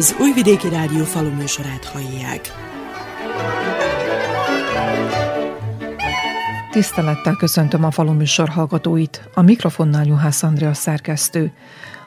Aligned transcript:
Az 0.00 0.16
Újvidéki 0.20 0.68
Rádió 0.68 1.04
faluműsorát 1.04 1.84
hallják. 1.84 2.52
Tisztelettel 6.70 7.36
köszöntöm 7.36 7.84
a 7.84 7.90
faluműsor 7.90 8.48
hallgatóit. 8.48 9.28
A 9.34 9.42
mikrofonnál 9.42 10.04
Juhász 10.06 10.42
Andrea 10.42 10.74
szerkesztő. 10.74 11.52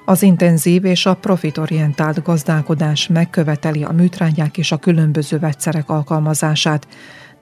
Az 0.05 0.21
intenzív 0.21 0.85
és 0.85 1.05
a 1.05 1.15
profitorientált 1.15 2.23
gazdálkodás 2.23 3.07
megköveteli 3.07 3.83
a 3.83 3.91
műtrágyák 3.91 4.57
és 4.57 4.71
a 4.71 4.77
különböző 4.77 5.39
vegyszerek 5.39 5.89
alkalmazását. 5.89 6.87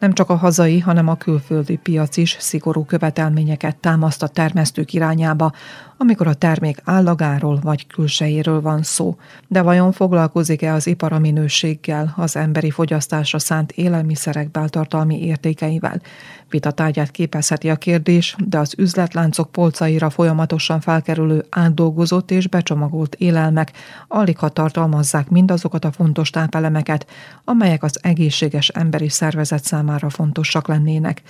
Nem 0.01 0.13
csak 0.13 0.29
a 0.29 0.35
hazai, 0.35 0.79
hanem 0.79 1.07
a 1.07 1.15
külföldi 1.15 1.75
piac 1.75 2.17
is 2.17 2.37
szigorú 2.39 2.85
követelményeket 2.85 3.75
támaszt 3.75 4.23
a 4.23 4.27
termesztők 4.27 4.93
irányába, 4.93 5.51
amikor 5.97 6.27
a 6.27 6.33
termék 6.33 6.81
állagáról 6.83 7.59
vagy 7.63 7.87
külsejéről 7.87 8.61
van 8.61 8.83
szó. 8.83 9.15
De 9.47 9.61
vajon 9.61 9.91
foglalkozik-e 9.91 10.73
az 10.73 10.87
ipar 10.87 11.13
a 11.13 11.19
minőséggel, 11.19 12.13
az 12.17 12.35
emberi 12.35 12.71
fogyasztásra 12.71 13.39
szánt 13.39 13.71
élelmiszerek 13.71 14.51
beltartalmi 14.51 15.25
értékeivel? 15.25 16.01
Vitatárgyát 16.49 17.11
képezheti 17.11 17.69
a 17.69 17.75
kérdés, 17.75 18.35
de 18.45 18.59
az 18.59 18.73
üzletláncok 18.77 19.51
polcaira 19.51 20.09
folyamatosan 20.09 20.79
felkerülő 20.79 21.45
átdolgozott 21.49 22.31
és 22.31 22.47
becsomagolt 22.47 23.15
élelmek 23.15 23.71
alig 24.07 24.37
ha 24.37 24.49
tartalmazzák 24.49 25.29
mindazokat 25.29 25.85
a 25.85 25.91
fontos 25.91 26.29
tápelemeket, 26.29 27.07
amelyek 27.45 27.83
az 27.83 27.99
egészséges 28.01 28.69
emberi 28.69 29.09
szervezet 29.09 29.63
számára 29.63 29.90
fontosak 29.99 30.67
lennének. 30.67 31.21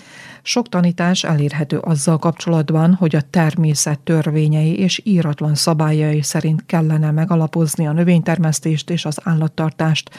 Sok 0.41 0.69
tanítás 0.69 1.23
elérhető 1.23 1.77
azzal 1.77 2.17
kapcsolatban, 2.17 2.93
hogy 2.93 3.15
a 3.15 3.21
természet 3.29 3.99
törvényei 3.99 4.79
és 4.79 5.01
íratlan 5.03 5.55
szabályai 5.55 6.21
szerint 6.21 6.65
kellene 6.65 7.11
megalapozni 7.11 7.87
a 7.87 7.91
növénytermesztést 7.91 8.89
és 8.89 9.05
az 9.05 9.19
állattartást, 9.23 10.09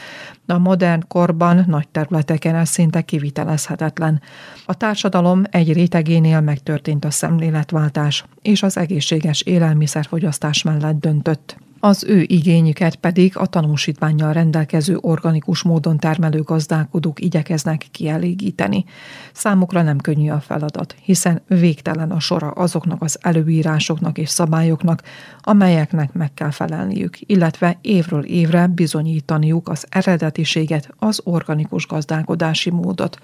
de 0.45 0.53
a 0.53 0.59
modern 0.59 1.07
korban 1.07 1.63
nagy 1.67 1.87
területeken 1.87 2.55
ez 2.55 2.69
szinte 2.69 3.01
kivitelezhetetlen. 3.01 4.21
A 4.65 4.73
társadalom 4.73 5.43
egy 5.49 5.73
rétegénél 5.73 6.41
megtörtént 6.41 7.05
a 7.05 7.11
szemléletváltás, 7.11 8.25
és 8.41 8.63
az 8.63 8.77
egészséges 8.77 9.41
élelmiszerfogyasztás 9.41 10.63
mellett 10.63 10.99
döntött. 10.99 11.57
Az 11.85 12.03
ő 12.03 12.25
igényüket 12.27 12.95
pedig 12.95 13.37
a 13.37 13.45
tanúsítványjal 13.45 14.33
rendelkező 14.33 14.97
organikus 15.01 15.63
módon 15.63 15.97
termelő 15.97 16.41
gazdálkodók 16.41 17.19
igyekeznek 17.19 17.85
kielégíteni. 17.91 18.85
Számukra 19.33 19.81
nem 19.81 19.97
könnyű 19.97 20.29
a 20.29 20.39
feladat, 20.39 20.95
hiszen 21.01 21.41
végtelen 21.47 22.11
a 22.11 22.19
sora 22.19 22.49
azoknak 22.49 23.01
az 23.01 23.17
előírásoknak 23.21 24.17
és 24.17 24.29
szabályoknak, 24.29 25.01
amelyeknek 25.39 26.13
meg 26.13 26.33
kell 26.33 26.51
felelniük, 26.51 27.17
illetve 27.19 27.77
évről 27.81 28.23
évre 28.23 28.67
bizonyítaniuk 28.67 29.69
az 29.69 29.85
eredetiséget, 29.89 30.89
az 30.99 31.21
organikus 31.23 31.87
gazdálkodási 31.87 32.69
módot. 32.69 33.17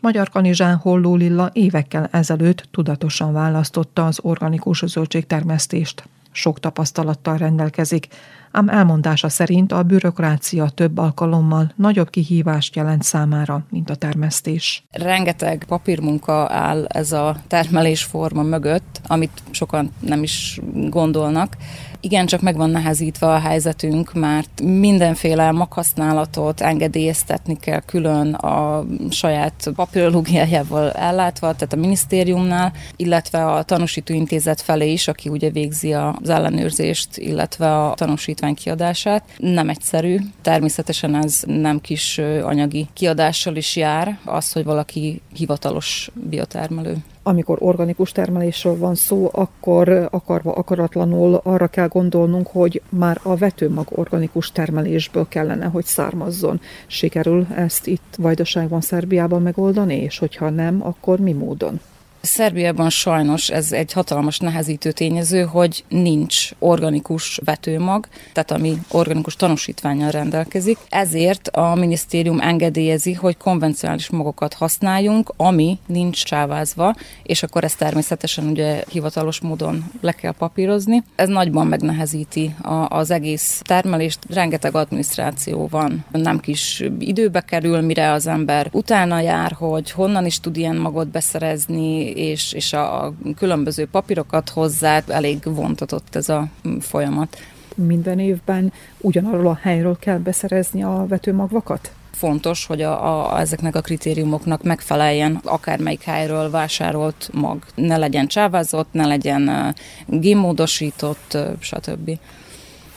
Magyar 0.00 0.28
Kanizsán 0.28 0.76
Holló 0.76 1.14
Lilla 1.14 1.50
évekkel 1.52 2.08
ezelőtt 2.12 2.68
tudatosan 2.70 3.32
választotta 3.32 4.06
az 4.06 4.18
organikus 4.22 4.82
zöldségtermesztést. 4.86 6.04
Sok 6.32 6.60
tapasztalattal 6.60 7.36
rendelkezik, 7.36 8.06
ám 8.52 8.68
elmondása 8.68 9.28
szerint 9.28 9.72
a 9.72 9.82
bürokrácia 9.82 10.68
több 10.68 10.98
alkalommal 10.98 11.72
nagyobb 11.76 12.10
kihívást 12.10 12.76
jelent 12.76 13.02
számára, 13.02 13.64
mint 13.70 13.90
a 13.90 13.94
termesztés. 13.94 14.84
Rengeteg 14.90 15.64
papírmunka 15.68 16.48
áll 16.50 16.84
ez 16.86 17.12
a 17.12 17.36
termelésforma 17.46 18.42
mögött, 18.42 19.00
amit 19.06 19.42
sokan 19.50 19.92
nem 20.00 20.22
is 20.22 20.60
gondolnak, 20.88 21.56
igen, 22.00 22.26
csak 22.26 22.40
meg 22.40 22.56
van 22.56 22.70
nehezítve 22.70 23.26
a 23.26 23.38
helyzetünk, 23.38 24.12
mert 24.12 24.60
mindenféle 24.62 25.50
maghasználatot 25.50 26.60
engedélyeztetni 26.60 27.56
kell 27.56 27.80
külön 27.80 28.34
a 28.34 28.84
saját 29.10 29.70
papírológiájával 29.74 30.90
ellátva, 30.90 31.52
tehát 31.54 31.72
a 31.72 31.76
minisztériumnál, 31.76 32.72
illetve 32.96 33.46
a 33.46 33.62
tanúsítóintézet 33.62 34.60
felé 34.60 34.92
is, 34.92 35.08
aki 35.08 35.28
ugye 35.28 35.50
végzi 35.50 35.92
az 35.92 36.28
ellenőrzést, 36.28 37.16
illetve 37.16 37.86
a 37.86 37.94
tanúsítvány 37.94 38.54
kiadását. 38.54 39.24
Nem 39.36 39.68
egyszerű, 39.68 40.18
természetesen 40.42 41.14
ez 41.14 41.42
nem 41.46 41.80
kis 41.80 42.18
anyagi 42.42 42.88
kiadással 42.92 43.56
is 43.56 43.76
jár, 43.76 44.18
az, 44.24 44.52
hogy 44.52 44.64
valaki 44.64 45.20
hivatalos 45.34 46.10
biotermelő 46.28 46.96
amikor 47.22 47.58
organikus 47.60 48.12
termelésről 48.12 48.76
van 48.78 48.94
szó, 48.94 49.28
akkor 49.32 50.08
akarva 50.10 50.52
akaratlanul 50.52 51.34
arra 51.34 51.66
kell 51.66 51.88
gondolnunk, 51.88 52.46
hogy 52.46 52.82
már 52.88 53.20
a 53.22 53.36
vetőmag 53.36 53.86
organikus 53.90 54.52
termelésből 54.52 55.28
kellene, 55.28 55.66
hogy 55.66 55.84
származzon. 55.84 56.60
Sikerül 56.86 57.46
ezt 57.54 57.86
itt 57.86 58.14
Vajdaságban, 58.18 58.80
Szerbiában 58.80 59.42
megoldani, 59.42 59.96
és 59.96 60.18
hogyha 60.18 60.50
nem, 60.50 60.86
akkor 60.86 61.18
mi 61.18 61.32
módon? 61.32 61.80
Szerbiában 62.20 62.90
sajnos 62.90 63.48
ez 63.48 63.72
egy 63.72 63.92
hatalmas 63.92 64.38
nehezítő 64.38 64.92
tényező, 64.92 65.42
hogy 65.42 65.84
nincs 65.88 66.50
organikus 66.58 67.40
vetőmag, 67.44 68.06
tehát 68.32 68.50
ami 68.50 68.78
organikus 68.90 69.36
tanúsítványal 69.36 70.10
rendelkezik. 70.10 70.78
Ezért 70.88 71.48
a 71.48 71.74
minisztérium 71.74 72.40
engedélyezi, 72.40 73.12
hogy 73.12 73.36
konvencionális 73.36 74.10
magokat 74.10 74.54
használjunk, 74.54 75.32
ami 75.36 75.78
nincs 75.86 76.24
csávázva, 76.24 76.94
és 77.22 77.42
akkor 77.42 77.64
ezt 77.64 77.78
természetesen 77.78 78.46
ugye 78.46 78.84
hivatalos 78.88 79.40
módon 79.40 79.84
le 80.00 80.12
kell 80.12 80.32
papírozni. 80.32 81.02
Ez 81.16 81.28
nagyban 81.28 81.66
megnehezíti 81.66 82.54
a, 82.62 82.86
az 82.88 83.10
egész 83.10 83.60
termelést, 83.64 84.18
rengeteg 84.28 84.74
adminisztráció 84.74 85.68
van. 85.70 86.04
Nem 86.12 86.40
kis 86.40 86.84
időbe 86.98 87.40
kerül, 87.40 87.80
mire 87.80 88.12
az 88.12 88.26
ember 88.26 88.68
utána 88.72 89.20
jár, 89.20 89.52
hogy 89.52 89.90
honnan 89.90 90.26
is 90.26 90.40
tud 90.40 90.56
ilyen 90.56 90.76
magot 90.76 91.08
beszerezni, 91.08 92.09
és, 92.16 92.52
és 92.52 92.72
a 92.72 93.14
különböző 93.36 93.86
papírokat 93.86 94.48
hozzá 94.48 95.02
elég 95.06 95.38
vontatott 95.44 96.14
ez 96.14 96.28
a 96.28 96.48
folyamat. 96.80 97.36
Minden 97.74 98.18
évben 98.18 98.72
ugyanarról 99.00 99.46
a 99.46 99.58
helyről 99.62 99.98
kell 99.98 100.18
beszerezni 100.18 100.82
a 100.82 101.06
vetőmagvakat? 101.08 101.92
fontos, 102.20 102.66
hogy 102.66 102.82
a, 102.82 103.32
a, 103.32 103.40
ezeknek 103.40 103.76
a 103.76 103.80
kritériumoknak 103.80 104.62
megfeleljen 104.62 105.40
akármelyik 105.44 106.02
helyről 106.02 106.50
vásárolt 106.50 107.30
mag. 107.32 107.64
Ne 107.74 107.96
legyen 107.96 108.26
csávázott, 108.26 108.88
ne 108.92 109.06
legyen 109.06 109.74
gémódosított, 110.06 111.32
uh, 111.34 111.50
stb. 111.60 112.10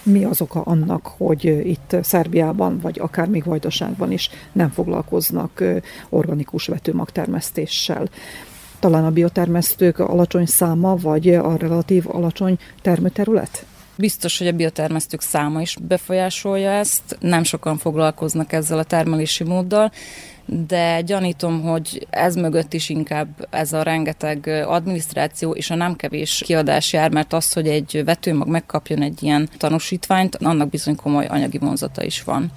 Mi 0.03 0.23
az 0.23 0.41
oka 0.41 0.61
annak, 0.61 1.05
hogy 1.17 1.43
itt 1.45 1.95
Szerbiában, 2.01 2.79
vagy 2.79 2.99
akár 2.99 3.27
még 3.27 3.43
Vajdaságban 3.43 4.11
is 4.11 4.29
nem 4.51 4.69
foglalkoznak 4.69 5.63
organikus 6.09 6.67
vetőmagtermesztéssel? 6.67 8.09
Talán 8.83 9.05
a 9.05 9.11
biotermesztők 9.11 9.99
alacsony 9.99 10.45
száma, 10.45 10.95
vagy 10.95 11.29
a 11.29 11.57
relatív 11.57 12.03
alacsony 12.07 12.57
termőterület? 12.81 13.65
Biztos, 13.95 14.37
hogy 14.37 14.47
a 14.47 14.51
biotermesztők 14.51 15.21
száma 15.21 15.61
is 15.61 15.77
befolyásolja 15.81 16.69
ezt. 16.71 17.17
Nem 17.19 17.43
sokan 17.43 17.77
foglalkoznak 17.77 18.51
ezzel 18.51 18.77
a 18.77 18.83
termelési 18.83 19.43
móddal, 19.43 19.91
de 20.45 21.01
gyanítom, 21.01 21.61
hogy 21.61 22.07
ez 22.09 22.35
mögött 22.35 22.73
is 22.73 22.89
inkább 22.89 23.47
ez 23.49 23.73
a 23.73 23.83
rengeteg 23.83 24.47
adminisztráció 24.67 25.51
és 25.51 25.69
a 25.69 25.75
nem 25.75 25.95
kevés 25.95 26.41
kiadás 26.45 26.93
jár, 26.93 27.11
mert 27.11 27.33
az, 27.33 27.53
hogy 27.53 27.67
egy 27.67 28.01
vetőmag 28.05 28.47
megkapjon 28.47 29.01
egy 29.01 29.23
ilyen 29.23 29.49
tanúsítványt, 29.57 30.35
annak 30.35 30.69
bizony 30.69 30.95
komoly 30.95 31.25
anyagi 31.25 31.57
vonzata 31.57 32.03
is 32.03 32.23
van 32.23 32.51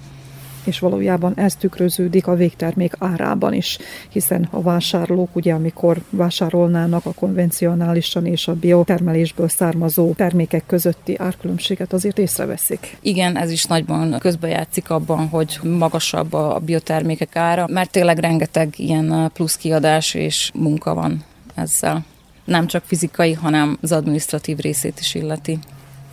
és 0.67 0.79
valójában 0.79 1.33
ez 1.35 1.55
tükröződik 1.55 2.27
a 2.27 2.35
végtermék 2.35 2.93
árában 2.99 3.53
is, 3.53 3.77
hiszen 4.09 4.47
a 4.51 4.61
vásárlók 4.61 5.35
ugye, 5.35 5.53
amikor 5.53 6.01
vásárolnának 6.09 7.05
a 7.05 7.13
konvencionálisan 7.13 8.25
és 8.25 8.47
a 8.47 8.53
biotermelésből 8.53 9.49
származó 9.49 10.13
termékek 10.13 10.63
közötti 10.65 11.15
árkülönbséget 11.17 11.93
azért 11.93 12.17
észreveszik. 12.17 12.97
Igen, 13.01 13.37
ez 13.37 13.51
is 13.51 13.65
nagyban 13.65 14.19
közbejátszik 14.19 14.89
abban, 14.89 15.27
hogy 15.27 15.59
magasabb 15.63 16.33
a 16.33 16.61
biotermékek 16.65 17.35
ára, 17.35 17.67
mert 17.69 17.91
tényleg 17.91 18.17
rengeteg 18.17 18.73
ilyen 18.77 19.31
plusz 19.33 19.55
kiadás 19.55 20.13
és 20.13 20.51
munka 20.53 20.93
van 20.93 21.23
ezzel. 21.55 22.05
Nem 22.45 22.67
csak 22.67 22.83
fizikai, 22.85 23.33
hanem 23.33 23.77
az 23.81 23.91
administratív 23.91 24.57
részét 24.57 24.99
is 24.99 25.15
illeti. 25.15 25.59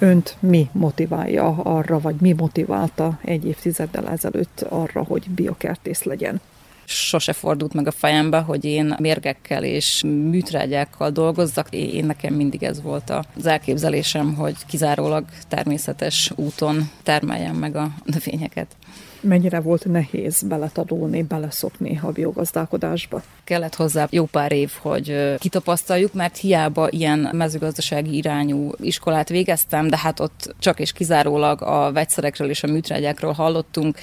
Önt 0.05 0.37
mi 0.41 0.69
motiválja 0.73 1.47
arra, 1.62 2.01
vagy 2.01 2.15
mi 2.21 2.33
motiválta 2.33 3.19
egy 3.25 3.47
évtizeddel 3.47 4.09
ezelőtt 4.09 4.67
arra, 4.69 5.03
hogy 5.03 5.31
biokertész 5.31 6.03
legyen? 6.03 6.41
sose 6.87 7.33
fordult 7.33 7.73
meg 7.75 7.87
a 7.87 7.91
fejembe, 7.91 8.39
hogy 8.39 8.65
én 8.65 8.95
mérgekkel 8.99 9.65
és 9.65 10.03
műtrágyákkal 10.03 11.11
dolgozzak. 11.11 11.69
Én 11.71 12.05
nekem 12.05 12.35
mindig 12.35 12.62
ez 12.62 12.83
volt 12.83 13.12
az 13.35 13.47
elképzelésem, 13.47 14.35
hogy 14.35 14.55
kizárólag 14.67 15.25
természetes 15.49 16.33
úton 16.37 16.91
termeljem 17.03 17.57
meg 17.57 17.77
a 17.77 17.91
növényeket. 18.05 18.77
Mennyire 19.25 19.61
volt 19.61 19.85
nehéz 19.85 20.43
beletanulni, 20.43 21.23
beleszokni 21.23 22.00
a 22.03 22.11
biogazdálkodásba? 22.11 23.23
Kellett 23.44 23.75
hozzá 23.75 24.06
jó 24.11 24.25
pár 24.25 24.53
év, 24.53 24.71
hogy 24.81 25.35
kitapasztaljuk, 25.38 26.12
mert 26.12 26.37
hiába 26.37 26.88
ilyen 26.91 27.29
mezőgazdasági 27.32 28.17
irányú 28.17 28.71
iskolát 28.81 29.29
végeztem, 29.29 29.88
de 29.88 29.99
hát 29.99 30.21
ott 30.21 30.55
csak 30.59 30.81
és 30.81 30.93
kizárólag 30.93 31.62
a 31.62 31.93
vegyszerekről 31.93 32.49
és 32.49 32.62
a 32.62 32.67
műtrágyákról 32.67 33.32
hallottunk, 33.32 33.99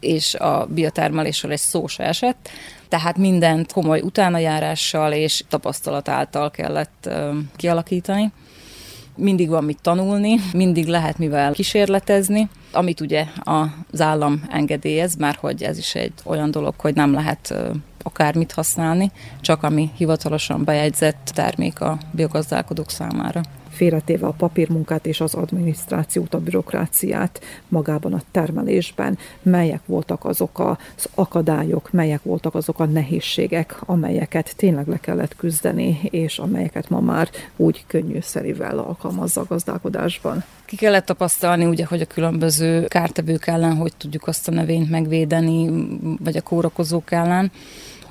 és 0.00 0.34
a 0.34 0.66
biotermelésről 0.70 1.52
egy 1.52 1.58
szó 1.58 1.86
se 1.86 2.04
esett, 2.04 2.48
tehát 2.88 3.16
mindent 3.16 3.72
komoly 3.72 4.00
utánajárással 4.00 5.12
és 5.12 5.44
tapasztalat 5.48 6.08
által 6.08 6.50
kellett 6.50 7.10
kialakítani. 7.56 8.32
Mindig 9.16 9.48
van 9.48 9.64
mit 9.64 9.78
tanulni, 9.82 10.36
mindig 10.52 10.86
lehet 10.86 11.18
mivel 11.18 11.52
kísérletezni, 11.52 12.48
amit 12.72 13.00
ugye 13.00 13.26
az 13.42 14.00
állam 14.00 14.42
engedélyez, 14.50 15.16
már 15.16 15.36
hogy 15.40 15.62
ez 15.62 15.78
is 15.78 15.94
egy 15.94 16.12
olyan 16.24 16.50
dolog, 16.50 16.74
hogy 16.76 16.94
nem 16.94 17.12
lehet 17.12 17.54
akármit 18.02 18.52
használni, 18.52 19.10
csak 19.40 19.62
ami 19.62 19.90
hivatalosan 19.96 20.64
bejegyzett 20.64 21.30
termék 21.34 21.80
a 21.80 21.98
biogazdálkodók 22.10 22.90
számára 22.90 23.40
félretéve 23.74 24.26
a 24.26 24.34
papírmunkát 24.38 25.06
és 25.06 25.20
az 25.20 25.34
adminisztrációt, 25.34 26.34
a 26.34 26.38
bürokráciát 26.38 27.40
magában 27.68 28.12
a 28.12 28.22
termelésben, 28.30 29.18
melyek 29.42 29.80
voltak 29.86 30.24
azok 30.24 30.58
az 30.58 31.08
akadályok, 31.14 31.92
melyek 31.92 32.22
voltak 32.22 32.54
azok 32.54 32.80
a 32.80 32.84
nehézségek, 32.84 33.76
amelyeket 33.80 34.56
tényleg 34.56 34.88
le 34.88 34.98
kellett 34.98 35.36
küzdeni, 35.36 35.98
és 36.02 36.38
amelyeket 36.38 36.88
ma 36.88 37.00
már 37.00 37.28
úgy 37.56 37.84
könnyűszerivel 37.86 38.78
alkalmazza 38.78 39.40
a 39.40 39.46
gazdálkodásban. 39.48 40.44
Ki 40.64 40.76
kellett 40.76 41.06
tapasztalni, 41.06 41.64
ugye, 41.64 41.84
hogy 41.86 42.00
a 42.00 42.06
különböző 42.06 42.84
kártevők 42.86 43.46
ellen 43.46 43.76
hogy 43.76 43.92
tudjuk 43.96 44.26
azt 44.26 44.48
a 44.48 44.52
növényt 44.52 44.90
megvédeni, 44.90 45.86
vagy 46.24 46.36
a 46.36 46.42
kórokozók 46.42 47.12
ellen 47.12 47.52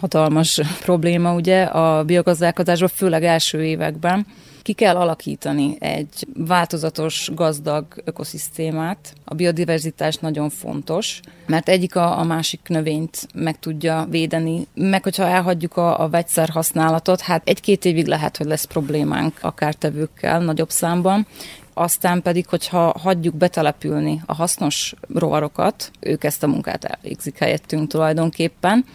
hatalmas 0.04 0.62
probléma 0.82 1.34
ugye 1.34 1.64
a 1.64 2.04
biogazdálkodásban, 2.04 2.90
főleg 2.94 3.24
első 3.24 3.64
években. 3.64 4.26
Ki 4.64 4.74
kell 4.74 4.96
alakítani 4.96 5.76
egy 5.80 6.28
változatos, 6.34 7.30
gazdag 7.34 7.86
ökoszisztémát. 8.04 9.14
A 9.26 9.34
biodiverzitás 9.34 10.16
nagyon 10.16 10.50
fontos, 10.50 11.20
mert 11.46 11.70
egyik 11.70 11.96
a, 11.96 12.20
a 12.20 12.24
másik 12.24 12.60
növényt 12.68 13.28
meg 13.34 13.60
tudja 13.60 14.08
védeni, 14.10 14.68
meg 14.74 15.04
hogyha 15.04 15.24
elhagyjuk 15.24 15.78
a, 15.78 16.00
a 16.00 16.10
vegyszer 16.10 16.50
használatot, 16.50 17.22
hát 17.22 17.48
egy-két 17.48 17.86
évig 17.86 18.06
lehet, 18.06 18.38
hogy 18.38 18.46
lesz 18.46 18.66
problémánk 18.66 19.38
akár 19.42 19.74
tevőkkel 19.74 20.40
nagyobb 20.40 20.70
számban, 20.70 21.28
aztán 21.74 22.22
pedig, 22.22 22.48
hogyha 22.48 22.94
hagyjuk 23.00 23.36
betelepülni 23.36 24.22
a 24.26 24.34
hasznos 24.34 24.94
rovarokat, 25.14 25.92
ők 26.00 26.24
ezt 26.24 26.44
a 26.44 26.48
munkát 26.48 26.84
elvégzik 26.84 27.38
helyettünk 27.38 27.90
tulajdonképpen, 27.90 28.86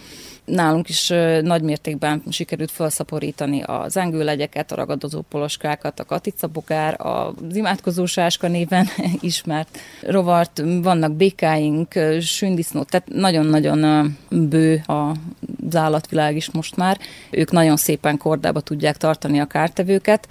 nálunk 0.48 0.88
is 0.88 1.08
nagy 1.42 1.62
mértékben 1.62 2.22
sikerült 2.28 2.70
felszaporítani 2.70 3.62
az 3.62 3.96
engőlegyeket, 3.96 4.72
a 4.72 4.74
ragadozó 4.74 5.20
poloskákat, 5.20 6.00
a 6.00 6.04
katicabogár, 6.04 6.96
az 7.00 7.56
imádkozó 7.56 8.06
sáska 8.06 8.48
néven 8.48 8.88
ismert 9.20 9.78
rovart, 10.02 10.62
vannak 10.82 11.12
békáink, 11.12 11.94
sündisznó, 12.20 12.82
tehát 12.82 13.08
nagyon-nagyon 13.08 14.16
bő 14.30 14.82
az 14.86 15.76
állatvilág 15.76 16.36
is 16.36 16.50
most 16.50 16.76
már. 16.76 16.98
Ők 17.30 17.50
nagyon 17.50 17.76
szépen 17.76 18.16
kordába 18.16 18.60
tudják 18.60 18.96
tartani 18.96 19.40
a 19.40 19.46
kártevőket, 19.46 20.28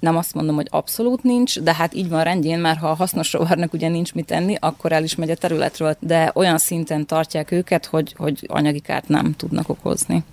nem 0.00 0.16
azt 0.16 0.34
mondom, 0.34 0.54
hogy 0.54 0.68
abszolút 0.70 1.22
nincs, 1.22 1.60
de 1.60 1.74
hát 1.74 1.94
így 1.94 2.08
van 2.08 2.24
rendjén, 2.24 2.58
mert 2.58 2.78
ha 2.78 2.88
a 2.88 2.94
hasznos 2.94 3.32
rovarnak 3.32 3.72
ugye 3.72 3.88
nincs 3.88 4.14
mit 4.14 4.30
enni, 4.30 4.56
akkor 4.60 4.92
el 4.92 5.02
is 5.02 5.14
megy 5.14 5.30
a 5.30 5.36
területről, 5.36 5.96
de 6.00 6.30
olyan 6.34 6.58
szinten 6.58 7.06
tartják 7.06 7.50
őket, 7.50 7.86
hogy, 7.86 8.14
hogy 8.16 8.46
anyagi 8.48 8.80
kárt 8.80 9.08
nem 9.08 9.34
tudnak 9.36 9.68
okozni 9.68 10.24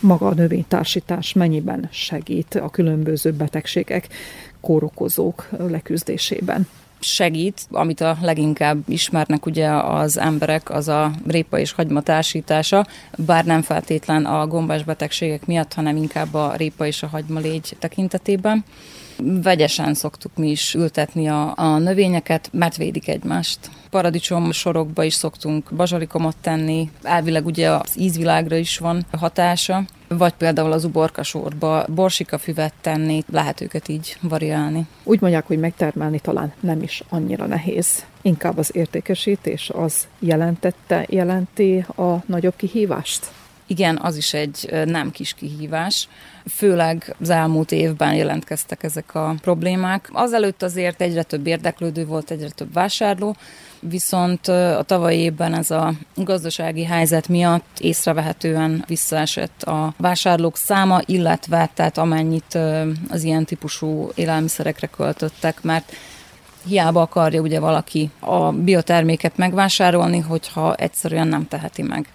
maga 0.00 0.26
a 0.26 0.34
növénytársítás 0.34 1.32
mennyiben 1.32 1.88
segít 1.92 2.54
a 2.54 2.68
különböző 2.68 3.32
betegségek, 3.32 4.08
kórokozók 4.60 5.48
leküzdésében? 5.68 6.68
segít, 7.00 7.66
amit 7.70 8.00
a 8.00 8.16
leginkább 8.22 8.78
ismernek 8.88 9.46
ugye 9.46 9.68
az 9.70 10.18
emberek, 10.18 10.70
az 10.70 10.88
a 10.88 11.10
répa 11.26 11.58
és 11.58 11.72
hagyma 11.72 12.00
társítása, 12.00 12.86
bár 13.16 13.44
nem 13.44 13.62
feltétlen 13.62 14.24
a 14.24 14.46
gombás 14.46 14.84
betegségek 14.84 15.46
miatt, 15.46 15.74
hanem 15.74 15.96
inkább 15.96 16.34
a 16.34 16.52
répa 16.56 16.86
és 16.86 17.02
a 17.02 17.06
hagyma 17.06 17.40
légy 17.40 17.76
tekintetében. 17.78 18.64
Vegyesen 19.22 19.94
szoktuk 19.94 20.36
mi 20.36 20.50
is 20.50 20.74
ültetni 20.74 21.28
a, 21.28 21.52
a 21.56 21.78
növényeket, 21.78 22.48
mert 22.52 22.76
védik 22.76 23.08
egymást. 23.08 23.58
Paradicsom 23.90 24.52
sorokba 24.52 25.02
is 25.04 25.14
szoktunk 25.14 25.74
bazsalikomot 25.74 26.36
tenni, 26.40 26.90
elvileg 27.02 27.46
ugye 27.46 27.70
az 27.70 27.92
ízvilágra 27.96 28.56
is 28.56 28.78
van 28.78 29.06
hatása, 29.18 29.84
vagy 30.08 30.32
például 30.32 30.72
az 30.72 30.84
uborkasorba 30.84 31.84
borsikafüvet 31.88 32.72
tenni, 32.80 33.24
lehet 33.32 33.60
őket 33.60 33.88
így 33.88 34.16
variálni. 34.20 34.86
Úgy 35.04 35.20
mondják, 35.20 35.46
hogy 35.46 35.58
megtermelni 35.58 36.18
talán 36.18 36.52
nem 36.60 36.82
is 36.82 37.02
annyira 37.08 37.46
nehéz. 37.46 38.04
Inkább 38.22 38.58
az 38.58 38.70
értékesítés 38.74 39.70
az 39.70 40.06
jelentette, 40.18 41.06
jelenti 41.08 41.84
a 41.96 42.22
nagyobb 42.26 42.56
kihívást? 42.56 43.30
Igen, 43.70 43.98
az 44.02 44.16
is 44.16 44.34
egy 44.34 44.84
nem 44.84 45.10
kis 45.10 45.34
kihívás. 45.34 46.08
Főleg 46.54 47.16
az 47.20 47.30
elmúlt 47.30 47.72
évben 47.72 48.14
jelentkeztek 48.14 48.82
ezek 48.82 49.14
a 49.14 49.34
problémák. 49.40 50.08
Azelőtt 50.12 50.62
azért 50.62 51.00
egyre 51.00 51.22
több 51.22 51.46
érdeklődő 51.46 52.06
volt, 52.06 52.30
egyre 52.30 52.48
több 52.48 52.72
vásárló, 52.72 53.36
viszont 53.80 54.48
a 54.48 54.82
tavalyi 54.86 55.18
évben 55.18 55.54
ez 55.54 55.70
a 55.70 55.92
gazdasági 56.14 56.84
helyzet 56.84 57.28
miatt 57.28 57.78
észrevehetően 57.80 58.84
visszaesett 58.86 59.62
a 59.62 59.94
vásárlók 59.96 60.56
száma, 60.56 61.00
illetve 61.04 61.70
tehát 61.74 61.98
amennyit 61.98 62.58
az 63.08 63.22
ilyen 63.22 63.44
típusú 63.44 64.10
élelmiszerekre 64.14 64.86
költöttek, 64.86 65.62
mert 65.62 65.92
hiába 66.66 67.00
akarja 67.00 67.40
ugye 67.40 67.60
valaki 67.60 68.10
a 68.20 68.52
bioterméket 68.52 69.36
megvásárolni, 69.36 70.18
hogyha 70.18 70.74
egyszerűen 70.74 71.28
nem 71.28 71.48
teheti 71.48 71.82
meg. 71.82 72.06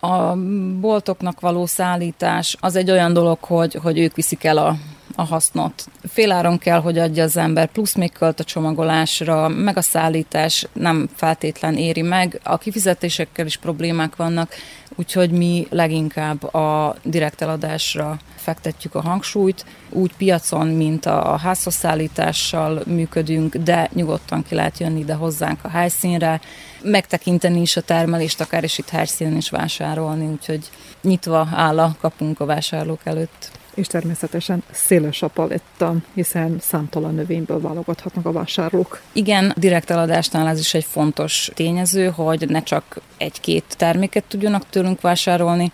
A 0.00 0.36
boltoknak 0.80 1.40
való 1.40 1.66
szállítás 1.66 2.56
az 2.60 2.76
egy 2.76 2.90
olyan 2.90 3.12
dolog, 3.12 3.38
hogy, 3.40 3.74
hogy 3.74 3.98
ők 3.98 4.14
viszik 4.14 4.44
el 4.44 4.56
a, 4.56 4.76
a 5.16 5.24
hasznot. 5.24 5.86
Féláron 6.08 6.58
kell, 6.58 6.80
hogy 6.80 6.98
adja 6.98 7.22
az 7.22 7.36
ember, 7.36 7.66
plusz 7.72 7.94
még 7.94 8.12
költ 8.12 8.40
a 8.40 8.44
csomagolásra, 8.44 9.48
meg 9.48 9.76
a 9.76 9.82
szállítás 9.82 10.66
nem 10.72 11.08
feltétlen 11.14 11.76
éri 11.76 12.02
meg. 12.02 12.40
A 12.42 12.58
kifizetésekkel 12.58 13.46
is 13.46 13.56
problémák 13.56 14.16
vannak, 14.16 14.54
úgyhogy 14.96 15.30
mi 15.30 15.66
leginkább 15.70 16.54
a 16.54 16.96
direkt 17.02 17.42
eladásra 17.42 18.18
fektetjük 18.40 18.94
a 18.94 19.00
hangsúlyt. 19.00 19.64
Úgy 19.90 20.12
piacon, 20.16 20.66
mint 20.66 21.06
a 21.06 21.36
házhoz 21.36 21.74
szállítással 21.74 22.82
működünk, 22.86 23.56
de 23.56 23.90
nyugodtan 23.92 24.42
ki 24.42 24.54
lehet 24.54 24.78
jönni 24.78 24.98
ide 24.98 25.14
hozzánk 25.14 25.58
a 25.62 25.68
helyszínre, 25.68 26.40
megtekinteni 26.82 27.60
is 27.60 27.76
a 27.76 27.80
termelést, 27.80 28.40
akár 28.40 28.64
is 28.64 28.78
itt 28.78 28.88
helyszínen 28.88 29.36
is 29.36 29.50
vásárolni, 29.50 30.26
úgyhogy 30.26 30.70
nyitva 31.02 31.48
áll 31.52 31.78
a 31.78 31.96
kapunk 32.00 32.40
a 32.40 32.44
vásárlók 32.44 33.00
előtt 33.04 33.58
és 33.74 33.86
természetesen 33.86 34.62
széles 34.70 35.22
a 35.22 35.28
paletta, 35.28 35.94
hiszen 36.14 36.56
számtalan 36.60 37.14
növényből 37.14 37.60
válogathatnak 37.60 38.26
a 38.26 38.32
vásárlók. 38.32 39.00
Igen, 39.12 39.54
direkt 39.56 39.90
eladásnál 39.90 40.48
ez 40.48 40.58
is 40.58 40.74
egy 40.74 40.84
fontos 40.84 41.50
tényező, 41.54 42.08
hogy 42.08 42.48
ne 42.48 42.62
csak 42.62 43.00
egy-két 43.16 43.64
terméket 43.76 44.24
tudjanak 44.24 44.68
tőlünk 44.70 45.00
vásárolni, 45.00 45.72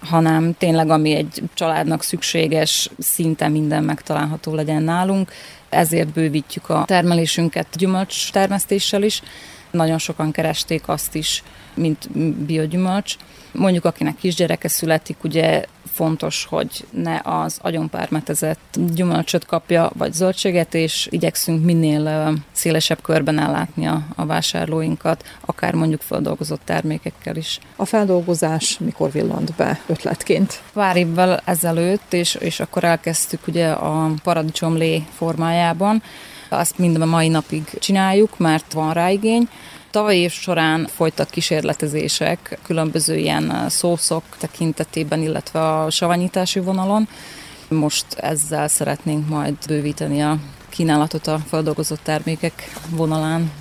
hanem 0.00 0.54
tényleg 0.58 0.90
ami 0.90 1.14
egy 1.14 1.42
családnak 1.54 2.02
szükséges, 2.02 2.90
szinte 2.98 3.48
minden 3.48 3.84
megtalálható 3.84 4.54
legyen 4.54 4.82
nálunk. 4.82 5.32
Ezért 5.68 6.08
bővítjük 6.08 6.68
a 6.68 6.84
termelésünket 6.86 7.66
gyümölcs 7.76 8.32
termesztéssel 8.32 9.02
is. 9.02 9.22
Nagyon 9.70 9.98
sokan 9.98 10.30
keresték 10.30 10.88
azt 10.88 11.14
is, 11.14 11.42
mint 11.74 12.10
biogyümölcs. 12.46 13.16
Mondjuk 13.52 13.84
akinek 13.84 14.16
kisgyereke 14.16 14.68
születik, 14.68 15.16
ugye 15.24 15.64
fontos, 15.96 16.46
hogy 16.48 16.86
ne 16.90 17.20
az 17.22 17.58
agyonpármetezett 17.62 18.78
gyümölcsöt 18.94 19.46
kapja, 19.46 19.90
vagy 19.94 20.12
zöldséget, 20.12 20.74
és 20.74 21.08
igyekszünk 21.10 21.64
minél 21.64 22.32
szélesebb 22.52 23.02
körben 23.02 23.38
ellátni 23.38 23.86
a, 23.86 24.02
a 24.16 24.26
vásárlóinkat, 24.26 25.24
akár 25.40 25.74
mondjuk 25.74 26.00
feldolgozott 26.00 26.60
termékekkel 26.64 27.36
is. 27.36 27.58
A 27.76 27.84
feldolgozás 27.84 28.78
mikor 28.78 29.10
villant 29.10 29.54
be 29.54 29.80
ötletként? 29.86 30.60
Pár 30.72 30.96
évvel 30.96 31.40
ezelőtt, 31.44 32.12
és, 32.12 32.34
és 32.34 32.60
akkor 32.60 32.84
elkezdtük 32.84 33.46
ugye 33.46 33.68
a 33.68 34.10
paradicsomlé 34.22 35.06
formájában, 35.16 36.02
azt 36.48 36.78
mind 36.78 37.00
a 37.00 37.06
mai 37.06 37.28
napig 37.28 37.64
csináljuk, 37.78 38.38
mert 38.38 38.72
van 38.72 38.92
rá 38.92 39.10
igény 39.10 39.48
Tavaly 39.90 40.16
év 40.16 40.30
során 40.30 40.86
folytak 40.86 41.30
kísérletezések 41.30 42.58
különböző 42.62 43.16
ilyen 43.16 43.68
szószok 43.68 44.22
tekintetében, 44.38 45.22
illetve 45.22 45.80
a 45.80 45.90
savanyítási 45.90 46.60
vonalon. 46.60 47.08
Most 47.68 48.06
ezzel 48.16 48.68
szeretnénk 48.68 49.28
majd 49.28 49.54
bővíteni 49.66 50.22
a 50.22 50.38
kínálatot 50.68 51.26
a 51.26 51.38
feldolgozott 51.38 52.00
termékek 52.02 52.70
vonalán. 52.90 53.52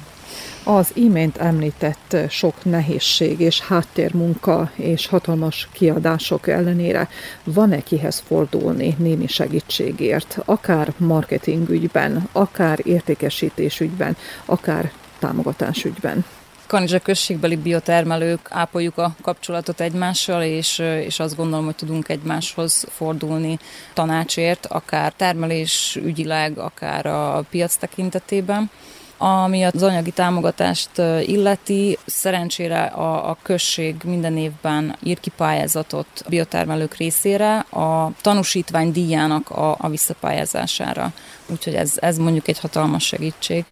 Az 0.63 0.91
imént 0.93 1.37
említett 1.37 2.17
sok 2.29 2.63
nehézség 2.63 3.39
és 3.39 3.61
háttérmunka 3.61 4.71
és 4.75 5.07
hatalmas 5.07 5.67
kiadások 5.71 6.47
ellenére 6.47 7.09
van-e 7.43 7.81
kihez 7.83 8.23
fordulni 8.27 8.95
némi 8.97 9.27
segítségért, 9.27 10.37
akár 10.45 10.93
marketingügyben, 10.97 12.29
akár 12.31 12.79
értékesítésügyben, 12.83 14.17
akár 14.45 14.91
támogatásügyben? 15.19 16.25
Kanizsa 16.67 16.99
községbeli 16.99 17.55
biotermelők 17.55 18.39
ápoljuk 18.49 18.97
a 18.97 19.15
kapcsolatot 19.21 19.81
egymással, 19.81 20.43
és, 20.43 20.79
és 20.79 21.19
azt 21.19 21.35
gondolom, 21.35 21.65
hogy 21.65 21.75
tudunk 21.75 22.09
egymáshoz 22.09 22.85
fordulni 22.89 23.59
tanácsért, 23.93 24.65
akár 24.65 25.13
termelés 25.13 25.99
ügyileg, 26.03 26.57
akár 26.57 27.05
a 27.05 27.45
piac 27.49 27.75
tekintetében. 27.75 28.69
Ami 29.17 29.63
az 29.63 29.83
anyagi 29.83 30.11
támogatást 30.11 30.89
illeti, 31.21 31.97
szerencsére 32.05 32.83
a, 32.83 33.29
a 33.29 33.37
község 33.41 33.95
minden 34.03 34.37
évben 34.37 34.95
ír 35.03 35.19
ki 35.19 35.31
pályázatot 35.37 36.07
biotermelők 36.29 36.95
részére 36.95 37.57
a 37.57 38.11
tanúsítvány 38.21 38.91
díjának 38.91 39.49
a, 39.49 39.75
a 39.79 39.89
visszapályázására. 39.89 41.13
Úgyhogy 41.47 41.73
ez, 41.75 41.93
ez 41.95 42.17
mondjuk 42.17 42.47
egy 42.47 42.59
hatalmas 42.59 43.05
segítség. 43.05 43.65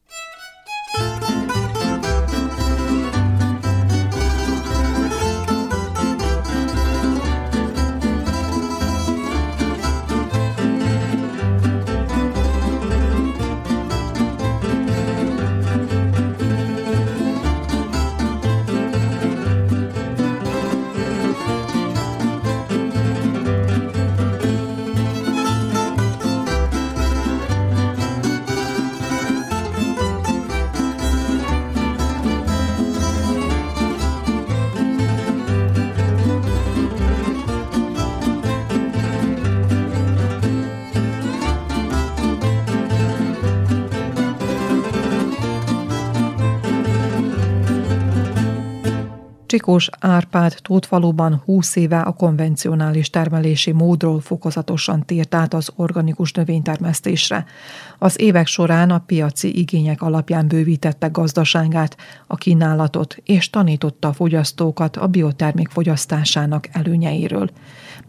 Csikós 49.54 49.90
Árpád 50.00 50.56
valóban 50.90 51.42
20 51.46 51.76
éve 51.76 52.00
a 52.00 52.12
konvencionális 52.12 53.10
termelési 53.10 53.72
módról 53.72 54.20
fokozatosan 54.20 55.06
tért 55.06 55.36
át 55.36 55.54
az 55.54 55.70
organikus 55.76 56.32
növénytermesztésre. 56.32 57.46
Az 58.00 58.22
évek 58.22 58.48
során 58.48 58.90
a 58.90 59.00
piaci 59.00 59.60
igények 59.60 60.02
alapján 60.02 60.48
bővítette 60.48 61.08
gazdaságát, 61.08 61.98
a 62.28 62.36
kínálatot 62.36 63.16
és 63.24 63.50
tanította 63.50 64.08
a 64.08 64.14
fogyasztókat 64.14 64.98
a 64.98 65.08
biotermék 65.08 65.70
fogyasztásának 65.70 66.68
előnyeiről. 66.72 67.50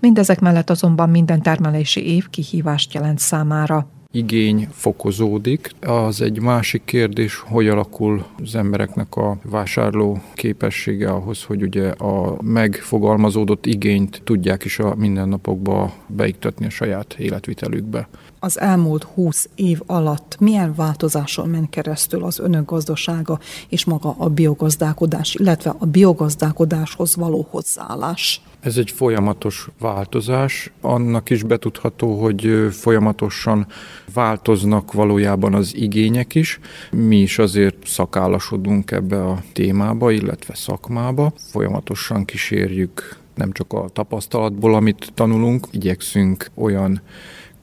Mindezek 0.00 0.40
mellett 0.40 0.70
azonban 0.70 1.10
minden 1.10 1.42
termelési 1.42 2.14
év 2.14 2.30
kihívást 2.30 2.94
jelent 2.94 3.18
számára 3.18 3.88
igény 4.14 4.68
fokozódik. 4.70 5.70
Az 5.80 6.20
egy 6.20 6.40
másik 6.40 6.82
kérdés, 6.84 7.38
hogy 7.38 7.68
alakul 7.68 8.24
az 8.42 8.54
embereknek 8.54 9.16
a 9.16 9.38
vásárló 9.42 10.22
képessége 10.34 11.08
ahhoz, 11.08 11.42
hogy 11.42 11.62
ugye 11.62 11.88
a 11.88 12.36
megfogalmazódott 12.42 13.66
igényt 13.66 14.20
tudják 14.24 14.64
is 14.64 14.78
a 14.78 14.94
mindennapokba 14.94 15.92
beiktatni 16.06 16.66
a 16.66 16.70
saját 16.70 17.14
életvitelükbe. 17.18 18.08
Az 18.44 18.60
elmúlt 18.60 19.04
20 19.04 19.48
év 19.54 19.80
alatt 19.86 20.36
milyen 20.40 20.74
változáson 20.74 21.48
ment 21.48 21.70
keresztül 21.70 22.24
az 22.24 22.38
önök 22.38 22.70
gazdasága 22.70 23.38
és 23.68 23.84
maga 23.84 24.14
a 24.18 24.28
biogazdálkodás, 24.28 25.34
illetve 25.34 25.74
a 25.78 25.86
biogazdálkodáshoz 25.86 27.16
való 27.16 27.46
hozzáállás? 27.50 28.40
Ez 28.60 28.76
egy 28.76 28.90
folyamatos 28.90 29.68
változás. 29.78 30.72
Annak 30.80 31.30
is 31.30 31.42
betudható, 31.42 32.20
hogy 32.20 32.68
folyamatosan 32.70 33.66
változnak 34.14 34.92
valójában 34.92 35.54
az 35.54 35.74
igények 35.76 36.34
is. 36.34 36.60
Mi 36.90 37.16
is 37.16 37.38
azért 37.38 37.86
szakállasodunk 37.86 38.90
ebbe 38.90 39.24
a 39.24 39.42
témába, 39.52 40.10
illetve 40.10 40.54
szakmába. 40.54 41.32
Folyamatosan 41.50 42.24
kísérjük 42.24 43.22
nem 43.34 43.52
csak 43.52 43.72
a 43.72 43.88
tapasztalatból, 43.92 44.74
amit 44.74 45.10
tanulunk, 45.14 45.66
igyekszünk 45.70 46.50
olyan 46.54 47.00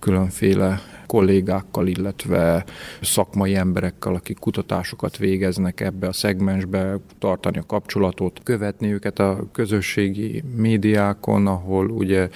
különféle 0.01 0.81
kollégákkal, 1.05 1.87
illetve 1.87 2.65
szakmai 3.01 3.55
emberekkel, 3.55 4.13
akik 4.13 4.39
kutatásokat 4.39 5.17
végeznek 5.17 5.79
ebbe 5.79 6.07
a 6.07 6.13
szegmensbe, 6.13 6.97
tartani 7.19 7.57
a 7.57 7.65
kapcsolatot, 7.65 8.39
követni 8.43 8.93
őket 8.93 9.19
a 9.19 9.47
közösségi 9.51 10.43
médiákon, 10.55 11.47
ahol 11.47 11.89
ugye 11.89 12.29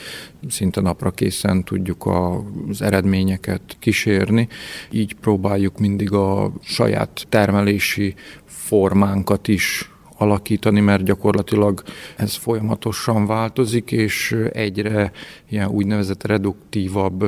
szinte 0.49 0.81
napra 0.81 1.11
készen 1.11 1.63
tudjuk 1.63 2.05
az 2.69 2.81
eredményeket 2.81 3.61
kísérni. 3.79 4.47
Így 4.91 5.13
próbáljuk 5.13 5.79
mindig 5.79 6.11
a 6.11 6.51
saját 6.61 7.25
termelési 7.29 8.15
formánkat 8.45 9.47
is 9.47 9.94
alakítani, 10.17 10.79
mert 10.79 11.03
gyakorlatilag 11.03 11.83
ez 12.15 12.33
folyamatosan 12.33 13.25
változik, 13.25 13.91
és 13.91 14.35
egyre 14.53 15.11
ilyen 15.49 15.69
úgynevezett 15.69 16.25
reduktívabb 16.25 17.25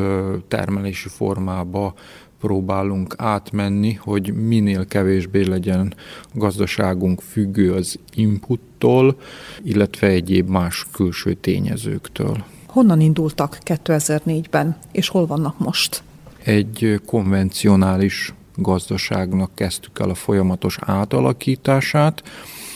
termelési 0.48 1.10
formába 1.10 1.94
próbálunk 2.39 3.13
átmenni, 3.17 3.94
hogy 3.94 4.34
minél 4.34 4.86
kevésbé 4.86 5.44
legyen 5.44 5.94
gazdaságunk 6.34 7.22
függő 7.22 7.74
az 7.74 8.00
inputtól, 8.13 9.20
illetve 9.63 10.08
egyéb 10.08 10.50
más 10.50 10.86
külső 10.91 11.34
tényezőktől. 11.34 12.44
Honnan 12.67 13.01
indultak 13.01 13.58
2004-ben, 13.65 14.77
és 14.91 15.08
hol 15.08 15.25
vannak 15.25 15.60
most? 15.60 16.03
Egy 16.44 17.01
konvencionális 17.06 18.34
gazdaságnak 18.56 19.56
kezdtük 19.56 20.00
el 20.00 20.10
a 20.10 20.15
folyamatos 20.15 20.77
átalakítását, 20.82 22.24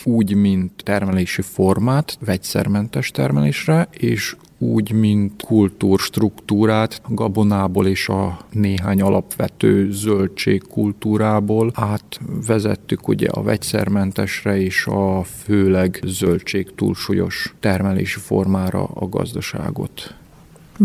úgy, 0.06 0.36
mint 0.36 0.72
termelési 0.84 1.42
formát, 1.42 2.18
vegyszermentes 2.26 3.12
termelésre, 3.12 3.88
és 3.92 4.36
úgy, 4.58 4.92
mint 4.92 5.44
kultúrstruktúrát, 5.44 7.02
gabonából 7.08 7.88
és 7.88 8.10
a 8.10 8.40
néhány 8.52 9.02
alapvető 9.02 9.92
zöldség 9.92 10.68
kultúrából 10.68 11.72
átvezettük 11.76 13.08
ugye 13.08 13.28
a 13.28 13.42
vegyszermentesre 13.42 14.62
és 14.62 14.86
a 14.86 15.24
főleg 15.24 16.00
zöldség 16.06 16.76
túlsúlyos 16.76 17.54
termelési 17.60 18.20
formára 18.20 18.84
a 18.84 19.10
gazdaságot 19.10 20.16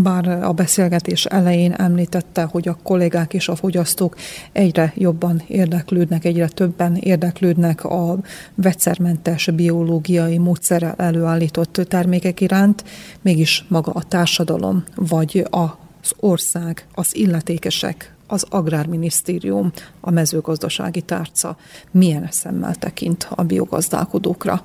bár 0.01 0.27
a 0.27 0.51
beszélgetés 0.51 1.25
elején 1.25 1.71
említette, 1.71 2.43
hogy 2.43 2.67
a 2.67 2.77
kollégák 2.83 3.33
és 3.33 3.47
a 3.47 3.55
fogyasztók 3.55 4.15
egyre 4.51 4.93
jobban 4.95 5.43
érdeklődnek, 5.47 6.25
egyre 6.25 6.47
többen 6.47 6.95
érdeklődnek 6.95 7.83
a 7.83 8.17
vegyszermentes 8.55 9.49
biológiai 9.51 10.37
módszerrel 10.37 10.93
előállított 10.97 11.81
termékek 11.87 12.41
iránt, 12.41 12.83
mégis 13.21 13.65
maga 13.67 13.91
a 13.91 14.03
társadalom, 14.03 14.83
vagy 14.95 15.47
az 15.49 16.13
ország, 16.19 16.85
az 16.93 17.15
illetékesek, 17.15 18.15
az 18.27 18.45
Agrárminisztérium, 18.49 19.71
a 19.99 20.11
mezőgazdasági 20.11 21.01
tárca 21.01 21.57
milyen 21.91 22.27
szemmel 22.31 22.75
tekint 22.75 23.27
a 23.29 23.43
biogazdálkodókra? 23.43 24.61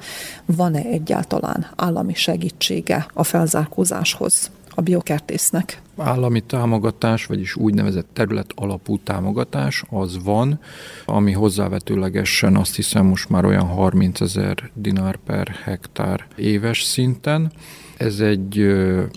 Van-e 0.47 0.83
egyáltalán 0.83 1.67
állami 1.77 2.15
segítsége 2.15 3.07
a 3.13 3.25
felzárkózáshoz? 3.25 4.51
A 4.75 4.81
biokertésznek? 4.81 5.83
Állami 5.97 6.41
támogatás, 6.41 7.27
vagyis 7.27 7.57
úgynevezett 7.57 8.09
terület 8.13 8.53
alapú 8.55 8.99
támogatás 8.99 9.85
az 9.91 10.23
van, 10.25 10.61
ami 11.05 11.33
hozzávetőlegesen 11.33 12.57
azt 12.57 12.77
hiszem 12.77 13.07
most 13.07 13.29
már 13.29 13.45
olyan 13.45 13.67
30 13.67 14.21
ezer 14.21 14.71
dinár 14.75 15.17
per 15.17 15.49
hektár 15.65 16.27
éves 16.37 16.83
szinten. 16.83 17.53
Ez 18.03 18.21
egy 18.21 18.75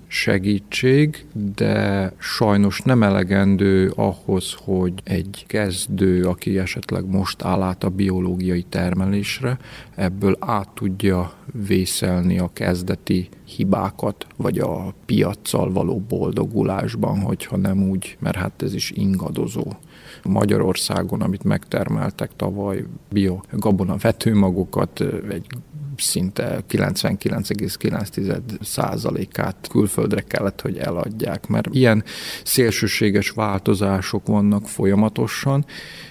segítség, 0.07 1.25
de 1.55 2.11
sajnos 2.17 2.81
nem 2.81 3.03
elegendő 3.03 3.91
ahhoz, 3.95 4.55
hogy 4.63 4.93
egy 5.03 5.43
kezdő, 5.47 6.23
aki 6.23 6.57
esetleg 6.57 7.05
most 7.05 7.43
áll 7.43 7.61
át 7.61 7.83
a 7.83 7.89
biológiai 7.89 8.63
termelésre, 8.63 9.57
ebből 9.95 10.37
át 10.39 10.69
tudja 10.69 11.33
vészelni 11.67 12.39
a 12.39 12.49
kezdeti 12.53 13.29
hibákat, 13.45 14.27
vagy 14.35 14.59
a 14.59 14.93
piaccal 15.05 15.71
való 15.71 15.99
boldogulásban, 16.07 17.19
hogyha 17.19 17.57
nem 17.57 17.89
úgy, 17.89 18.17
mert 18.19 18.35
hát 18.35 18.61
ez 18.61 18.73
is 18.73 18.91
ingadozó. 18.91 19.71
Magyarországon, 20.27 21.21
amit 21.21 21.43
megtermeltek 21.43 22.31
tavaly, 22.35 22.85
bio 23.09 23.39
gabona 23.51 23.95
vetőmagokat 23.97 25.01
egy 25.29 25.45
szinte 25.97 26.63
99,9%-át 26.69 29.67
külföldre 29.69 30.21
kellett, 30.21 30.61
hogy 30.61 30.77
eladják, 30.77 31.47
mert 31.47 31.67
ilyen 31.71 32.03
szélsőséges 32.43 33.29
változások 33.29 34.27
vannak 34.27 34.67
folyamatosan. 34.67 35.65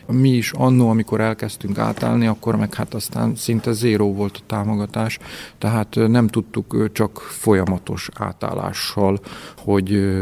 Mi 0.07 0.31
is 0.31 0.53
annó, 0.53 0.89
amikor 0.89 1.21
elkezdtünk 1.21 1.79
átállni, 1.79 2.27
akkor 2.27 2.57
meg 2.57 2.75
hát 2.75 2.95
aztán 2.95 3.35
szinte 3.35 3.73
zéró 3.73 4.15
volt 4.15 4.37
a 4.37 4.41
támogatás, 4.47 5.19
tehát 5.59 5.95
nem 5.95 6.27
tudtuk 6.27 6.93
csak 6.93 7.19
folyamatos 7.19 8.09
átállással, 8.15 9.21
hogy 9.57 10.15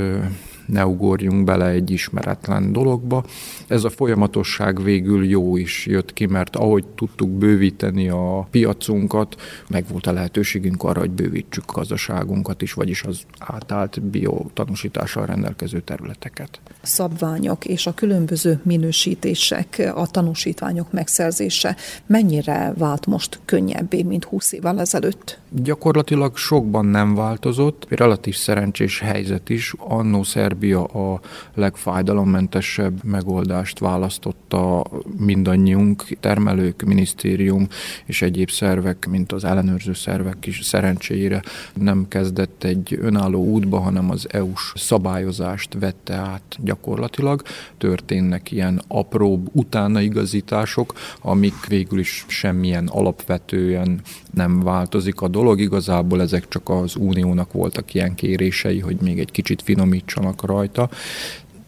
ne 0.67 0.87
ugorjunk 0.87 1.45
bele 1.45 1.67
egy 1.67 1.91
ismeretlen 1.91 2.73
dologba. 2.73 3.25
Ez 3.67 3.85
a 3.85 3.91
folyamatosság 3.91 4.83
végül 4.83 5.25
jó 5.25 5.57
is 5.57 5.87
jött 5.87 6.13
ki, 6.13 6.27
mert 6.27 6.57
ahogy 6.57 6.85
tudtuk 6.87 7.31
bővíteni 7.31 8.09
a 8.09 8.47
piacunkat, 8.51 9.37
meg 9.69 9.85
volt 9.89 10.07
a 10.07 10.13
lehetőségünk 10.13 10.83
arra, 10.83 11.01
hogy 11.01 11.11
bővítsük 11.11 11.73
gazdaságunkat 11.73 12.63
is, 12.63 12.73
vagyis 12.73 13.03
az 13.03 13.23
átállt 13.39 14.03
biotanúsítással 14.03 15.27
rendelkező 15.27 15.81
területeket. 15.81 16.61
Szabványok 16.83 17.65
és 17.65 17.87
a 17.87 17.95
különböző 17.95 18.61
minősítések, 18.63 19.91
a 19.95 20.07
tanúsítványok 20.07 20.93
megszerzése 20.93 21.77
mennyire 22.07 22.73
vált 22.77 23.07
most 23.07 23.41
könnyebbé, 23.45 24.03
mint 24.03 24.25
20 24.25 24.53
évvel 24.53 24.81
ezelőtt? 24.81 25.39
Gyakorlatilag 25.51 26.37
sokban 26.37 26.87
nem 26.87 27.15
változott, 27.15 27.87
relatív 27.89 28.35
szerencsés 28.35 28.99
helyzet 28.99 29.49
is. 29.49 29.75
Annó 29.79 30.23
Szerbia 30.53 30.85
a 30.85 31.21
legfájdalommentesebb 31.55 33.05
megoldást 33.05 33.79
választotta 33.79 34.87
mindannyiunk, 35.19 36.05
termelők, 36.21 36.83
minisztérium 36.83 37.67
és 38.05 38.23
egyéb 38.23 38.51
szervek, 38.51 39.07
mint 39.11 39.33
az 39.33 39.45
ellenőrző 39.45 39.93
szervek 39.93 40.47
is 40.47 40.61
szerencsére 40.63 41.43
nem 41.75 42.09
kezdett 42.09 42.65
egy 42.65 42.99
önálló 43.01 43.45
útba, 43.45 43.79
hanem 43.79 44.11
az 44.11 44.27
EU-s 44.31 44.73
szabályozást 44.75 45.77
vette 45.81 46.15
át 46.15 46.57
gyakorlatilag. 46.59 47.43
Történnek 47.79 48.51
ilyen 48.51 48.83
apróbb 48.89 49.49
utánaigazítások, 49.53 50.93
amik 51.21 51.67
végül 51.67 51.99
is 51.99 52.25
semmilyen 52.29 52.87
alapvetően 52.87 54.01
nem 54.33 54.61
változik 54.61 55.21
a 55.21 55.29
dolog. 55.29 55.61
Igazából 55.61 56.21
ezek 56.21 56.49
csak 56.49 56.69
az 56.69 56.97
uniónak 56.97 57.53
voltak 57.53 57.95
ilyen 57.95 58.15
kérései, 58.15 58.79
hogy 58.79 58.97
még 59.01 59.19
egy 59.19 59.31
kicsit 59.31 59.63
finomítsanak 59.63 60.42
rajta 60.45 60.89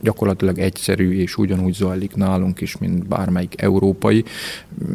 gyakorlatilag 0.05 0.59
egyszerű 0.59 1.21
és 1.21 1.37
ugyanúgy 1.37 1.75
zajlik 1.75 2.15
nálunk 2.15 2.61
is, 2.61 2.77
mint 2.77 3.09
bármelyik 3.09 3.63
európai, 3.63 4.25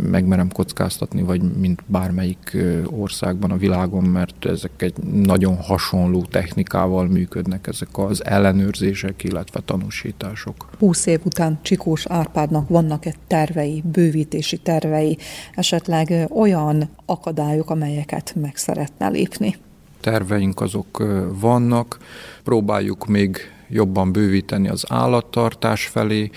megmerem 0.09 0.51
kockáztatni, 0.51 1.21
vagy 1.21 1.41
mint 1.41 1.83
bármelyik 1.85 2.57
országban 2.85 3.51
a 3.51 3.57
világon, 3.57 4.03
mert 4.03 4.45
ezek 4.45 4.81
egy 4.81 4.93
nagyon 5.03 5.55
hasonló 5.55 6.25
technikával 6.29 7.07
működnek 7.07 7.67
ezek 7.67 7.89
az 7.91 8.25
ellenőrzések, 8.25 9.23
illetve 9.23 9.59
tanúsítások. 9.65 10.69
20 10.79 11.05
év 11.05 11.19
után 11.23 11.59
Csikós 11.61 12.05
Árpádnak 12.05 12.69
vannak-e 12.69 13.13
tervei, 13.27 13.83
bővítési 13.91 14.57
tervei, 14.57 15.17
esetleg 15.55 16.27
olyan 16.29 16.89
akadályok, 17.05 17.69
amelyeket 17.69 18.35
meg 18.41 18.55
szeretne 18.55 19.09
lépni? 19.09 19.55
Terveink 20.01 20.61
azok 20.61 21.03
vannak, 21.39 21.97
próbáljuk 22.43 23.07
még 23.07 23.37
jobban 23.69 24.11
bővíteni 24.11 24.69
az 24.69 24.85
állattartás 24.87 25.87
felé, 25.87 26.29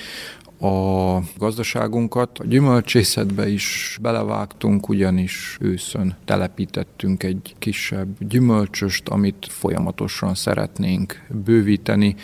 a 0.63 1.19
gazdaságunkat. 1.37 2.39
A 2.39 2.45
gyümölcsészetbe 2.45 3.49
is 3.49 3.99
belevágtunk, 4.03 4.89
ugyanis 4.89 5.57
őszön 5.61 6.17
telepítettünk 6.25 7.23
egy 7.23 7.55
kisebb 7.59 8.09
gyümölcsöst, 8.19 9.09
amit 9.09 9.47
folyamatosan 9.51 10.35
szeretnénk 10.35 11.27
bővíteni. 11.45 12.15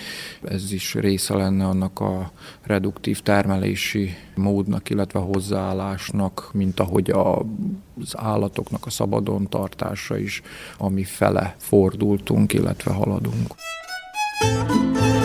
Ez 0.44 0.72
is 0.72 0.94
része 0.94 1.34
lenne 1.34 1.64
annak 1.64 2.00
a 2.00 2.32
reduktív 2.62 3.20
termelési 3.20 4.14
módnak, 4.34 4.90
illetve 4.90 5.18
hozzáállásnak, 5.18 6.50
mint 6.52 6.80
ahogy 6.80 7.10
a 7.10 7.46
az 8.00 8.14
állatoknak 8.16 8.86
a 8.86 8.90
szabadon 8.90 9.48
tartása 9.48 10.18
is, 10.18 10.42
ami 10.76 11.04
fele 11.04 11.54
fordultunk, 11.58 12.52
illetve 12.52 12.92
haladunk. 12.92 13.54
Música 14.40 15.17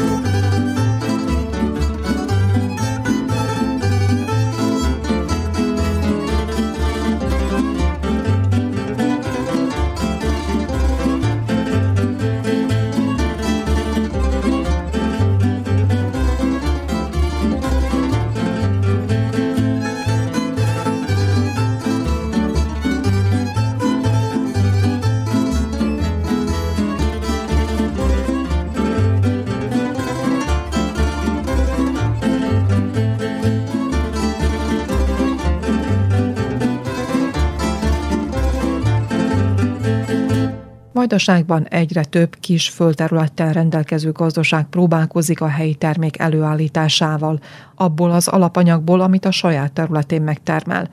Vajdaságban 41.25 41.67
egyre 41.67 42.03
több 42.03 42.35
kis 42.39 42.69
földterülettel 42.69 43.53
rendelkező 43.53 44.11
gazdaság 44.11 44.65
próbálkozik 44.65 45.41
a 45.41 45.47
helyi 45.47 45.75
termék 45.75 46.19
előállításával, 46.19 47.39
abból 47.75 48.11
az 48.11 48.27
alapanyagból, 48.27 49.01
amit 49.01 49.25
a 49.25 49.31
saját 49.31 49.71
területén 49.71 50.21
megtermel. 50.21 50.89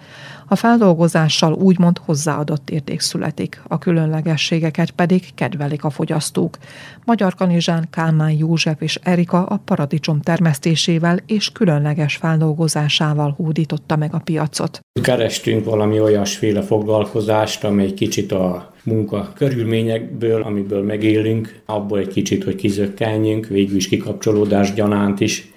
A 0.49 0.57
feldolgozással 0.57 1.53
úgymond 1.53 1.99
hozzáadott 2.05 2.71
érték 2.71 3.01
születik, 3.01 3.63
a 3.69 3.79
különlegességeket 3.79 4.91
pedig 4.91 5.35
kedvelik 5.35 5.85
a 5.85 5.91
fogyasztók. 5.91 6.57
Magyar 7.05 7.35
Kanizsán, 7.35 7.89
Kálmán 7.91 8.31
József 8.31 8.81
és 8.81 8.99
Erika 9.03 9.45
a 9.45 9.61
paradicsom 9.65 10.21
termesztésével 10.21 11.19
és 11.27 11.53
különleges 11.53 12.17
feldolgozásával 12.17 13.35
hódította 13.37 13.97
meg 13.97 14.15
a 14.15 14.19
piacot. 14.19 14.81
Kerestünk 15.03 15.65
valami 15.65 16.01
olyasféle 16.01 16.63
foglalkozást, 16.63 17.65
amely 17.65 17.93
kicsit 17.93 18.33
a 18.33 18.70
munka 18.85 19.33
körülményekből, 19.35 20.43
amiből 20.43 20.83
megélünk, 20.83 21.61
abból 21.67 21.99
egy 21.99 22.09
kicsit, 22.09 22.45
hogy 22.45 22.55
kizökkenjünk, 22.55 23.47
végül 23.47 23.77
is 23.77 23.89
kikapcsolódás 23.89 24.73
gyanánt 24.75 25.21
is. 25.21 25.53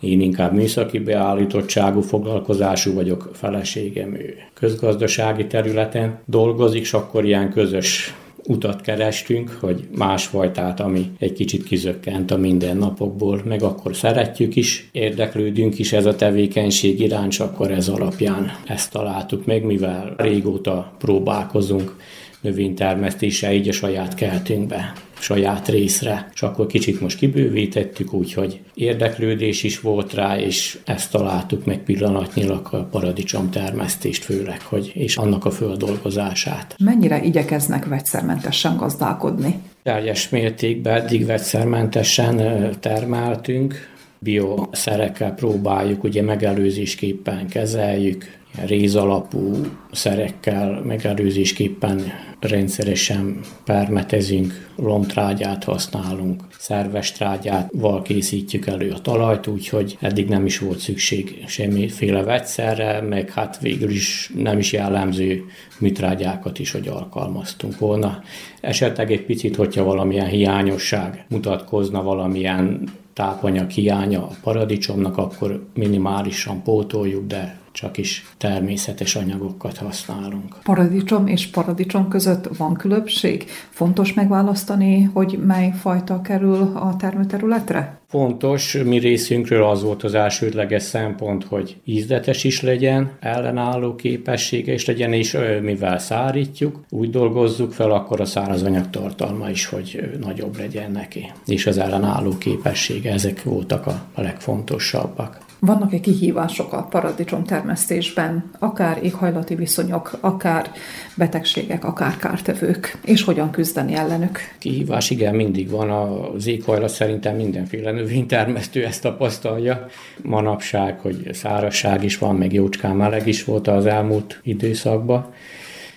Én 0.00 0.20
inkább 0.20 0.52
műszaki 0.52 0.98
beállítottságú 0.98 2.00
foglalkozású 2.00 2.94
vagyok, 2.94 3.30
feleségem 3.32 4.14
ő 4.14 4.34
közgazdasági 4.54 5.46
területen 5.46 6.18
dolgozik, 6.24 6.80
és 6.80 6.92
akkor 6.92 7.24
ilyen 7.24 7.50
közös 7.50 8.14
utat 8.46 8.80
kerestünk, 8.80 9.56
hogy 9.60 9.88
másfajtát, 9.96 10.80
ami 10.80 11.10
egy 11.18 11.32
kicsit 11.32 11.64
kizökkent 11.64 12.30
a 12.30 12.36
mindennapokból, 12.36 13.42
meg 13.44 13.62
akkor 13.62 13.96
szeretjük 13.96 14.56
is, 14.56 14.88
érdeklődünk 14.92 15.78
is 15.78 15.92
ez 15.92 16.06
a 16.06 16.16
tevékenység 16.16 17.00
iránt, 17.00 17.36
akkor 17.38 17.70
ez 17.70 17.88
alapján 17.88 18.50
ezt 18.66 18.92
találtuk 18.92 19.46
meg, 19.46 19.64
mivel 19.64 20.14
régóta 20.16 20.92
próbálkozunk 20.98 21.96
növénytermesztése 22.44 23.54
így 23.54 23.68
a 23.68 23.72
saját 23.72 24.14
kertünkbe, 24.14 24.92
saját 25.18 25.68
részre. 25.68 26.28
És 26.34 26.42
akkor 26.42 26.66
kicsit 26.66 27.00
most 27.00 27.18
kibővítettük, 27.18 28.12
úgyhogy 28.12 28.60
érdeklődés 28.74 29.62
is 29.62 29.80
volt 29.80 30.14
rá, 30.14 30.38
és 30.38 30.78
ezt 30.84 31.10
találtuk 31.10 31.64
meg 31.64 31.78
pillanatnyilag 31.78 32.68
a 32.70 32.76
paradicsom 32.76 33.50
termesztést 33.50 34.24
főleg, 34.24 34.60
hogy, 34.60 34.92
és 34.94 35.16
annak 35.16 35.44
a 35.44 35.50
földolgozását. 35.50 36.74
Mennyire 36.78 37.22
igyekeznek 37.22 37.84
vegyszermentesen 37.84 38.76
gazdálkodni? 38.76 39.54
Teljes 39.82 40.28
mértékben 40.28 40.94
eddig 40.94 41.26
vegyszermentesen 41.26 42.36
termeltünk, 42.80 43.92
bioszerekkel 44.18 45.34
próbáljuk, 45.34 46.04
ugye 46.04 46.22
megelőzésképpen 46.22 47.48
kezeljük, 47.48 48.42
rézalapú 48.66 49.66
szerekkel 49.92 50.82
megelőzésképpen 50.84 52.02
rendszeresen 52.40 53.40
permetezünk, 53.64 54.68
lomtrágyát 54.76 55.64
használunk, 55.64 56.42
szerves 56.58 57.12
trágyával 57.12 58.02
készítjük 58.02 58.66
elő 58.66 58.90
a 58.90 59.00
talajt, 59.00 59.46
úgyhogy 59.46 59.96
eddig 60.00 60.28
nem 60.28 60.46
is 60.46 60.58
volt 60.58 60.78
szükség 60.78 61.44
semmiféle 61.46 62.22
vegyszerre, 62.22 63.00
meg 63.00 63.30
hát 63.30 63.58
végül 63.60 63.90
is 63.90 64.30
nem 64.36 64.58
is 64.58 64.72
jellemző 64.72 65.44
műtrágyákat 65.78 66.58
is, 66.58 66.70
hogy 66.70 66.88
alkalmaztunk 66.88 67.78
volna. 67.78 68.22
Esetleg 68.60 69.12
egy 69.12 69.24
picit, 69.24 69.56
hogyha 69.56 69.84
valamilyen 69.84 70.26
hiányosság 70.26 71.24
mutatkozna, 71.28 72.02
valamilyen 72.02 72.88
tápanyag 73.12 73.70
hiánya 73.70 74.22
a 74.22 74.36
paradicsomnak, 74.42 75.16
akkor 75.16 75.66
minimálisan 75.74 76.62
pótoljuk, 76.62 77.26
de 77.26 77.62
csak 77.74 77.98
is 77.98 78.26
természetes 78.36 79.16
anyagokat 79.16 79.76
használunk. 79.76 80.56
Paradicsom 80.62 81.26
és 81.26 81.46
paradicsom 81.46 82.08
között 82.08 82.56
van 82.56 82.74
különbség? 82.74 83.44
Fontos 83.70 84.12
megválasztani, 84.12 85.02
hogy 85.02 85.38
mely 85.46 85.72
fajta 85.80 86.20
kerül 86.20 86.72
a 86.74 86.96
termőterületre? 86.96 87.98
Fontos, 88.08 88.72
mi 88.84 88.98
részünkről 88.98 89.64
az 89.64 89.82
volt 89.82 90.02
az 90.02 90.14
elsődleges 90.14 90.82
szempont, 90.82 91.44
hogy 91.44 91.76
ízletes 91.84 92.44
is 92.44 92.62
legyen, 92.62 93.10
ellenálló 93.20 93.94
képessége 93.94 94.72
is 94.72 94.84
legyen, 94.84 95.12
és 95.12 95.36
mivel 95.62 95.98
szárítjuk, 95.98 96.80
úgy 96.90 97.10
dolgozzuk 97.10 97.72
fel, 97.72 97.90
akkor 97.90 98.20
a 98.20 98.24
szárazanyag 98.24 98.90
tartalma 98.90 99.50
is, 99.50 99.66
hogy 99.66 100.10
nagyobb 100.20 100.58
legyen 100.58 100.90
neki, 100.90 101.32
és 101.46 101.66
az 101.66 101.78
ellenálló 101.78 102.38
képessége, 102.38 103.12
ezek 103.12 103.42
voltak 103.42 103.86
a 103.86 104.20
legfontosabbak. 104.20 105.42
Vannak-e 105.66 106.00
kihívások 106.00 106.72
a 106.72 106.82
paradicsom 106.82 107.44
termesztésben, 107.44 108.50
akár 108.58 108.98
éghajlati 109.02 109.54
viszonyok, 109.54 110.18
akár 110.20 110.70
betegségek, 111.16 111.84
akár 111.84 112.16
kártevők, 112.16 112.98
és 113.04 113.22
hogyan 113.22 113.50
küzdeni 113.50 113.94
ellenük? 113.94 114.38
Kihívás 114.58 115.10
igen, 115.10 115.34
mindig 115.34 115.70
van. 115.70 115.90
Az 115.90 116.46
éghajlat 116.46 116.88
szerintem 116.88 117.36
mindenféle 117.36 117.90
növénytermesztő 117.90 118.84
ezt 118.84 119.02
tapasztalja. 119.02 119.86
Manapság, 120.22 121.00
hogy 121.00 121.28
szárazság 121.32 122.04
is 122.04 122.18
van, 122.18 122.36
meg 122.36 122.52
jócskán 122.52 122.96
meleg 122.96 123.26
is 123.26 123.44
volt 123.44 123.68
az 123.68 123.86
elmúlt 123.86 124.40
időszakban 124.42 125.32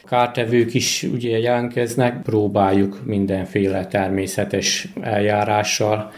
kártevők 0.06 0.74
is 0.74 1.04
ugye 1.14 1.38
jelentkeznek, 1.38 2.22
próbáljuk 2.22 3.02
mindenféle 3.06 3.86
természetes 3.86 4.88
eljárással 5.02 6.12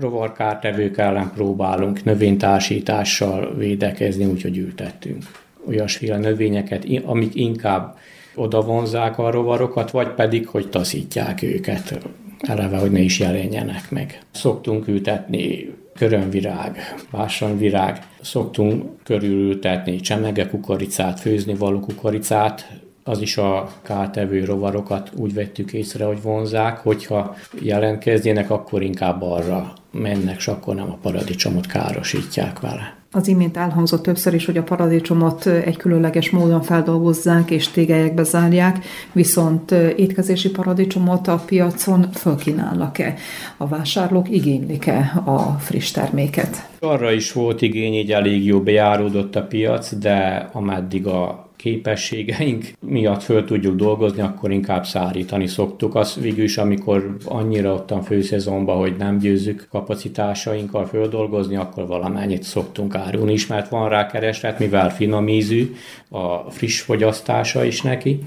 rovarkártevők 0.00 0.98
ellen 0.98 1.30
próbálunk 1.34 2.04
növénytársítással 2.04 3.54
védekezni, 3.54 4.24
úgyhogy 4.24 4.56
ültettünk 4.56 5.24
olyasféle 5.68 6.18
növényeket, 6.18 6.86
amik 7.04 7.34
inkább 7.34 7.98
oda 8.34 8.60
vonzák 8.60 9.18
a 9.18 9.30
rovarokat, 9.30 9.90
vagy 9.90 10.08
pedig, 10.08 10.46
hogy 10.46 10.68
taszítják 10.68 11.42
őket, 11.42 11.98
eleve, 12.40 12.78
hogy 12.78 12.90
ne 12.90 13.00
is 13.00 13.18
jelenjenek 13.18 13.90
meg. 13.90 14.20
Szoktunk 14.30 14.88
ültetni 14.88 15.74
körönvirág, 15.96 16.94
bársonyvirág, 17.10 17.98
szoktunk 18.20 18.84
körülültetni 19.02 20.00
csemege 20.00 20.48
kukoricát, 20.48 21.20
főzni 21.20 21.54
való 21.54 21.80
kukoricát, 21.80 22.80
az 23.08 23.20
is 23.20 23.36
a 23.36 23.68
kártevő 23.82 24.44
rovarokat 24.44 25.10
úgy 25.16 25.34
vettük 25.34 25.72
észre, 25.72 26.04
hogy 26.04 26.22
vonzák, 26.22 26.78
hogyha 26.78 27.36
jelentkeznének, 27.60 28.50
akkor 28.50 28.82
inkább 28.82 29.22
arra 29.22 29.72
mennek, 29.92 30.36
és 30.36 30.48
akkor 30.48 30.74
nem 30.74 30.90
a 30.90 30.98
paradicsomot 31.02 31.66
károsítják 31.66 32.60
vele. 32.60 32.96
Az 33.12 33.28
imént 33.28 33.56
elhangzott 33.56 34.02
többször 34.02 34.34
is, 34.34 34.46
hogy 34.46 34.56
a 34.56 34.62
paradicsomot 34.62 35.46
egy 35.46 35.76
különleges 35.76 36.30
módon 36.30 36.62
feldolgozzák 36.62 37.50
és 37.50 37.68
tégelyekbe 37.68 38.22
zárják, 38.22 38.84
viszont 39.12 39.70
étkezési 39.96 40.50
paradicsomot 40.50 41.28
a 41.28 41.42
piacon 41.46 42.12
fölkínálnak-e? 42.12 43.14
A 43.56 43.66
vásárlók 43.66 44.30
igénylik-e 44.30 45.22
a 45.24 45.40
friss 45.58 45.90
terméket? 45.90 46.68
Arra 46.78 47.12
is 47.12 47.32
volt 47.32 47.62
igény, 47.62 47.94
így 47.94 48.12
elég 48.12 48.44
jó 48.44 48.60
bejáródott 48.60 49.36
a 49.36 49.42
piac, 49.42 49.94
de 49.94 50.48
ameddig 50.52 51.06
a 51.06 51.47
képességeink 51.58 52.64
miatt 52.80 53.22
föl 53.22 53.44
tudjuk 53.44 53.76
dolgozni, 53.76 54.22
akkor 54.22 54.50
inkább 54.50 54.86
szárítani 54.86 55.46
szoktuk. 55.46 55.94
Az 55.94 56.16
végül 56.20 56.44
is, 56.44 56.58
amikor 56.58 57.16
annyira 57.24 57.72
ottan 57.74 58.02
főszezonban, 58.02 58.76
hogy 58.76 58.96
nem 58.96 59.18
győzzük 59.18 59.66
kapacitásainkkal 59.70 60.86
földolgozni, 60.86 61.56
akkor 61.56 61.86
valamennyit 61.86 62.42
szoktunk 62.42 62.94
árulni 62.94 63.32
is, 63.32 63.46
mert 63.46 63.68
van 63.68 63.88
rá 63.88 64.06
kereslet, 64.06 64.58
mivel 64.58 64.90
finom 64.94 65.28
ízű, 65.28 65.74
a 66.08 66.50
friss 66.50 66.80
fogyasztása 66.80 67.64
is 67.64 67.82
neki, 67.82 68.18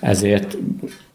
ezért 0.00 0.56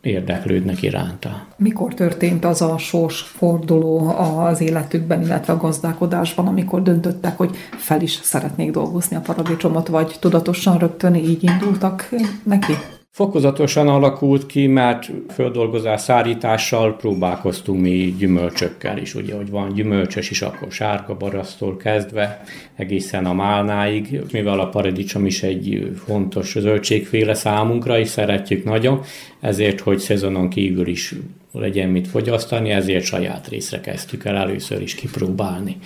érdeklődnek 0.04 0.82
iránta. 0.82 1.48
Mikor 1.58 1.94
történt 1.94 2.46
az 2.46 2.62
a 2.62 2.78
sors 2.78 3.22
forduló 3.22 4.18
az 4.18 4.62
életükben, 4.62 5.22
illetve 5.22 5.54
a 5.54 5.58
gazdálkodásban, 5.58 6.48
amikor 6.48 6.82
döntöttek, 6.82 7.38
hogy 7.38 7.56
fel 7.78 8.02
is 8.02 8.12
szeretnék 8.12 8.72
dolgozni 8.72 9.16
a 9.16 9.20
paradicsomot, 9.20 9.88
vagy 9.88 10.16
tudatosan 10.20 10.78
rögtön 10.78 11.16
így 11.16 11.44
indultak 11.44 12.10
neki? 12.44 12.74
Fokozatosan 13.14 13.88
alakult 13.88 14.46
ki, 14.46 14.68
mert 14.68 15.12
földolgozás 15.30 16.02
szárítással 16.02 16.96
próbálkoztunk 16.96 17.82
mi 17.82 18.16
gyümölcsökkel 18.18 18.98
is, 18.98 19.16
ugye, 19.16 19.36
hogy 19.36 19.50
van 19.50 19.74
gyümölcsös 19.74 20.30
is, 20.30 20.42
akkor 20.42 20.72
sárga 20.72 21.18
barasztól 21.18 21.78
kezdve 21.78 22.44
egészen 22.76 23.26
a 23.26 23.34
málnáig, 23.34 24.22
mivel 24.32 24.60
a 24.60 24.70
paradicsom 24.70 25.26
is 25.26 25.44
egy 25.44 25.92
fontos 26.06 26.56
zöldségféle 26.60 27.34
számunkra, 27.34 28.00
és 28.00 28.08
szeretjük 28.08 28.64
nagyon, 28.64 29.02
ezért, 29.40 29.80
hogy 29.80 30.00
szezonon 30.00 30.50
kívül 30.50 30.88
is 30.88 31.16
legyen 31.52 31.90
mit 31.90 32.08
fogyasztani, 32.08 32.70
ezért 32.70 33.04
saját 33.04 33.48
részre 33.48 33.80
kezdtük 33.80 34.26
el 34.26 34.36
először 34.36 34.82
is 34.82 34.96
kipróbálni. 34.96 35.78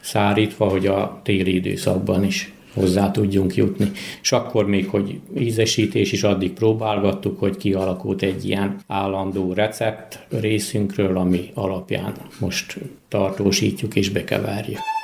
Szárítva, 0.00 0.68
hogy 0.68 0.86
a 0.86 1.20
téli 1.22 1.54
időszakban 1.54 2.24
is 2.24 2.52
hozzá 2.76 3.10
tudjunk 3.10 3.54
jutni. 3.54 3.90
És 4.22 4.32
akkor 4.32 4.66
még, 4.66 4.88
hogy 4.88 5.20
ízesítés 5.38 6.12
is 6.12 6.22
addig 6.22 6.52
próbálgattuk, 6.52 7.38
hogy 7.38 7.56
kialakult 7.56 8.22
egy 8.22 8.44
ilyen 8.44 8.80
állandó 8.86 9.52
recept 9.52 10.26
részünkről, 10.28 11.18
ami 11.18 11.50
alapján 11.54 12.14
most 12.40 12.78
tartósítjuk 13.08 13.94
és 13.94 14.10
bekeverjük. 14.10 14.95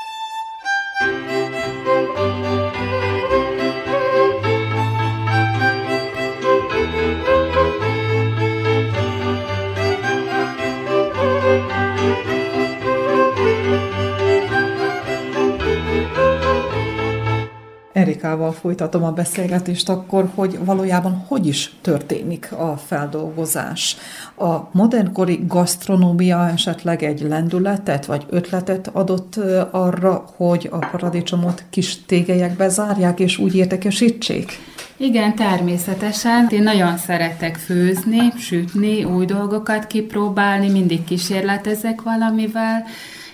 Erikával 18.22 18.52
folytatom 18.52 19.04
a 19.04 19.10
beszélgetést 19.10 19.88
akkor, 19.88 20.30
hogy 20.34 20.58
valójában 20.64 21.24
hogy 21.28 21.46
is 21.46 21.74
történik 21.80 22.52
a 22.52 22.76
feldolgozás. 22.86 23.96
A 24.36 24.56
modernkori 24.72 25.44
gasztronómia 25.46 26.48
esetleg 26.48 27.02
egy 27.02 27.20
lendületet 27.20 28.06
vagy 28.06 28.26
ötletet 28.28 28.90
adott 28.92 29.36
arra, 29.70 30.24
hogy 30.36 30.68
a 30.70 30.78
paradicsomot 30.78 31.64
kis 31.70 32.04
tégelyekbe 32.04 32.68
zárják 32.68 33.20
és 33.20 33.38
úgy 33.38 33.54
értekesítsék? 33.54 34.58
Igen, 34.96 35.34
természetesen. 35.34 36.46
Én 36.50 36.62
nagyon 36.62 36.96
szeretek 36.96 37.56
főzni, 37.56 38.32
sütni, 38.38 39.04
új 39.04 39.24
dolgokat 39.24 39.86
kipróbálni, 39.86 40.70
mindig 40.70 41.04
kísérletezek 41.04 42.02
valamivel, 42.02 42.84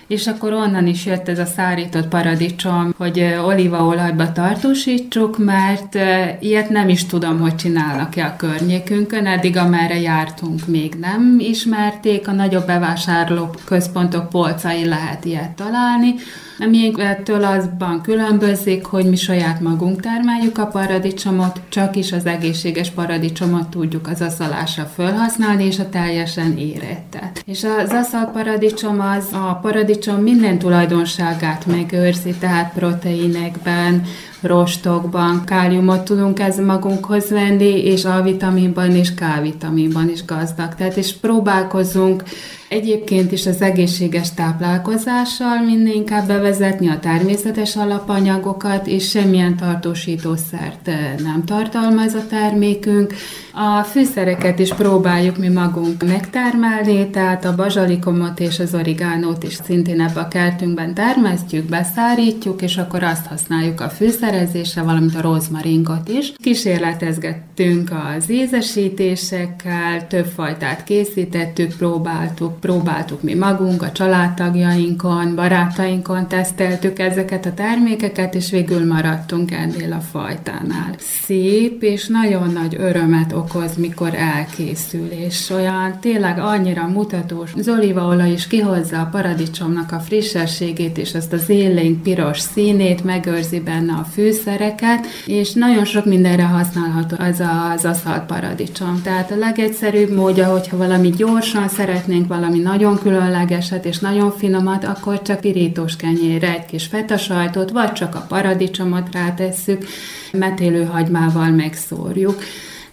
és 0.09 0.27
akkor 0.27 0.53
onnan 0.53 0.87
is 0.87 1.05
jött 1.05 1.27
ez 1.27 1.39
a 1.39 1.45
szárított 1.45 2.07
paradicsom, 2.07 2.93
hogy 2.97 3.35
olívaolajba 3.45 4.31
tartósítsuk, 4.31 5.37
mert 5.37 5.97
ilyet 6.39 6.69
nem 6.69 6.89
is 6.89 7.05
tudom, 7.05 7.39
hogy 7.39 7.55
csinálnak-e 7.55 8.25
a 8.25 8.35
környékünkön, 8.35 9.25
eddig 9.25 9.57
amerre 9.57 9.99
jártunk 9.99 10.67
még 10.67 10.93
nem 10.93 11.35
ismerték, 11.39 12.27
a 12.27 12.31
nagyobb 12.31 12.65
bevásárló 12.65 13.49
központok 13.65 14.29
polcai 14.29 14.85
lehet 14.85 15.25
ilyet 15.25 15.49
találni, 15.49 16.15
ami 16.59 16.93
ettől 16.97 17.43
azban 17.43 18.01
különbözik, 18.01 18.85
hogy 18.85 19.05
mi 19.05 19.15
saját 19.15 19.61
magunk 19.61 20.01
termeljük 20.01 20.57
a 20.57 20.65
paradicsomot, 20.65 21.61
csak 21.69 21.95
is 21.95 22.11
az 22.11 22.25
egészséges 22.25 22.89
paradicsomot 22.89 23.67
tudjuk 23.67 24.07
az 24.07 24.21
aszalásra 24.21 24.83
felhasználni, 24.83 25.65
és 25.65 25.79
a 25.79 25.89
teljesen 25.89 26.57
érettet. 26.57 27.41
És 27.45 27.63
az 27.63 27.91
aszalt 27.91 28.31
paradicsom 28.31 28.99
az 28.99 29.33
a 29.33 29.59
paradicsom 29.99 30.23
minden 30.23 30.59
tulajdonságát 30.59 31.65
megőrzi, 31.65 32.35
tehát 32.39 32.73
proteinekben, 32.73 34.03
rostokban 34.41 35.43
káliumot 35.45 36.03
tudunk 36.03 36.39
ez 36.39 36.57
magunkhoz 36.57 37.29
venni, 37.29 37.83
és 37.83 38.05
A-vitaminban 38.05 38.95
és 38.95 39.13
K-vitaminban 39.13 40.09
is 40.09 40.25
gazdag. 40.25 40.75
Tehát 40.75 40.97
és 40.97 41.13
próbálkozunk 41.13 42.23
Egyébként 42.69 43.31
is 43.31 43.45
az 43.45 43.61
egészséges 43.61 44.33
táplálkozással 44.33 45.61
minél 45.65 45.93
inkább 45.93 46.27
bevezetni 46.27 46.89
a 46.89 46.99
természetes 46.99 47.75
alapanyagokat, 47.75 48.87
és 48.87 49.09
semmilyen 49.09 49.57
tartósítószert 49.57 50.87
eh, 50.87 51.15
nem 51.23 51.45
tartalmaz 51.45 52.13
a 52.13 52.27
termékünk. 52.29 53.13
A 53.61 53.83
fűszereket 53.83 54.59
is 54.59 54.73
próbáljuk 54.73 55.37
mi 55.37 55.47
magunk 55.47 56.03
megtermelni, 56.03 57.09
tehát 57.09 57.45
a 57.45 57.55
bazsalikomot 57.55 58.39
és 58.39 58.59
az 58.59 58.73
origánót 58.73 59.43
is 59.43 59.53
szintén 59.53 60.01
ebbe 60.01 60.19
a 60.19 60.27
kertünkben 60.27 60.93
termesztjük, 60.93 61.65
beszárítjuk, 61.65 62.61
és 62.61 62.77
akkor 62.77 63.03
azt 63.03 63.25
használjuk 63.25 63.81
a 63.81 63.89
fűszerezésre, 63.89 64.81
valamint 64.81 65.15
a 65.15 65.21
rozmaringot 65.21 66.09
is. 66.09 66.33
Kísérletezgettünk 66.35 67.91
az 68.17 68.31
ízesítésekkel, 68.31 70.07
több 70.07 70.25
fajtát 70.25 70.83
készítettük, 70.83 71.75
próbáltuk 71.77 72.59
próbáltuk 72.59 73.21
mi 73.21 73.33
magunk, 73.33 73.81
a 73.81 73.91
családtagjainkon, 73.91 75.35
barátainkon 75.35 76.27
teszteltük 76.27 76.99
ezeket 76.99 77.45
a 77.45 77.53
termékeket, 77.53 78.35
és 78.35 78.49
végül 78.51 78.85
maradtunk 78.85 79.51
ennél 79.51 79.93
a 79.93 79.99
fajtánál. 79.99 80.95
Szép 80.97 81.83
és 81.83 82.07
nagyon 82.07 82.51
nagy 82.51 82.75
örömet 82.79 83.33
okoz, 83.53 83.75
mikor 83.75 84.13
elkészül, 84.13 85.07
és 85.07 85.49
olyan 85.49 85.97
tényleg 85.99 86.39
annyira 86.39 86.87
mutatós. 86.87 87.53
Az 87.57 87.67
olívaolaj 87.69 88.31
is 88.31 88.47
kihozza 88.47 88.99
a 88.99 89.09
paradicsomnak 89.11 89.91
a 89.91 89.99
frissességét, 89.99 90.97
és 90.97 91.13
ezt 91.13 91.33
az 91.33 91.49
élénk 91.49 92.03
piros 92.03 92.39
színét, 92.39 93.03
megőrzi 93.03 93.59
benne 93.59 93.93
a 93.93 94.07
fűszereket, 94.13 95.07
és 95.25 95.53
nagyon 95.53 95.85
sok 95.85 96.05
mindenre 96.05 96.43
használható 96.43 97.15
az 97.19 97.41
az 97.73 97.85
aszalt 97.85 98.25
paradicsom. 98.25 99.01
Tehát 99.03 99.31
a 99.31 99.35
legegyszerűbb 99.35 100.15
módja, 100.15 100.45
hogyha 100.51 100.77
valami 100.77 101.09
gyorsan 101.09 101.67
szeretnénk 101.67 102.27
valami 102.27 102.59
nagyon 102.59 102.99
különlegeset 102.99 103.85
és 103.85 103.99
nagyon 103.99 104.31
finomat, 104.31 104.83
akkor 104.85 105.21
csak 105.21 105.39
pirítós 105.39 105.95
kenyérre 105.95 106.53
egy 106.53 106.65
kis 106.65 106.85
feta 106.85 107.17
sajtot, 107.17 107.69
vagy 107.69 107.91
csak 107.91 108.15
a 108.15 108.25
paradicsomot 108.27 109.07
rátesszük, 109.11 109.85
metélőhagymával 110.31 111.49
megszórjuk 111.49 112.41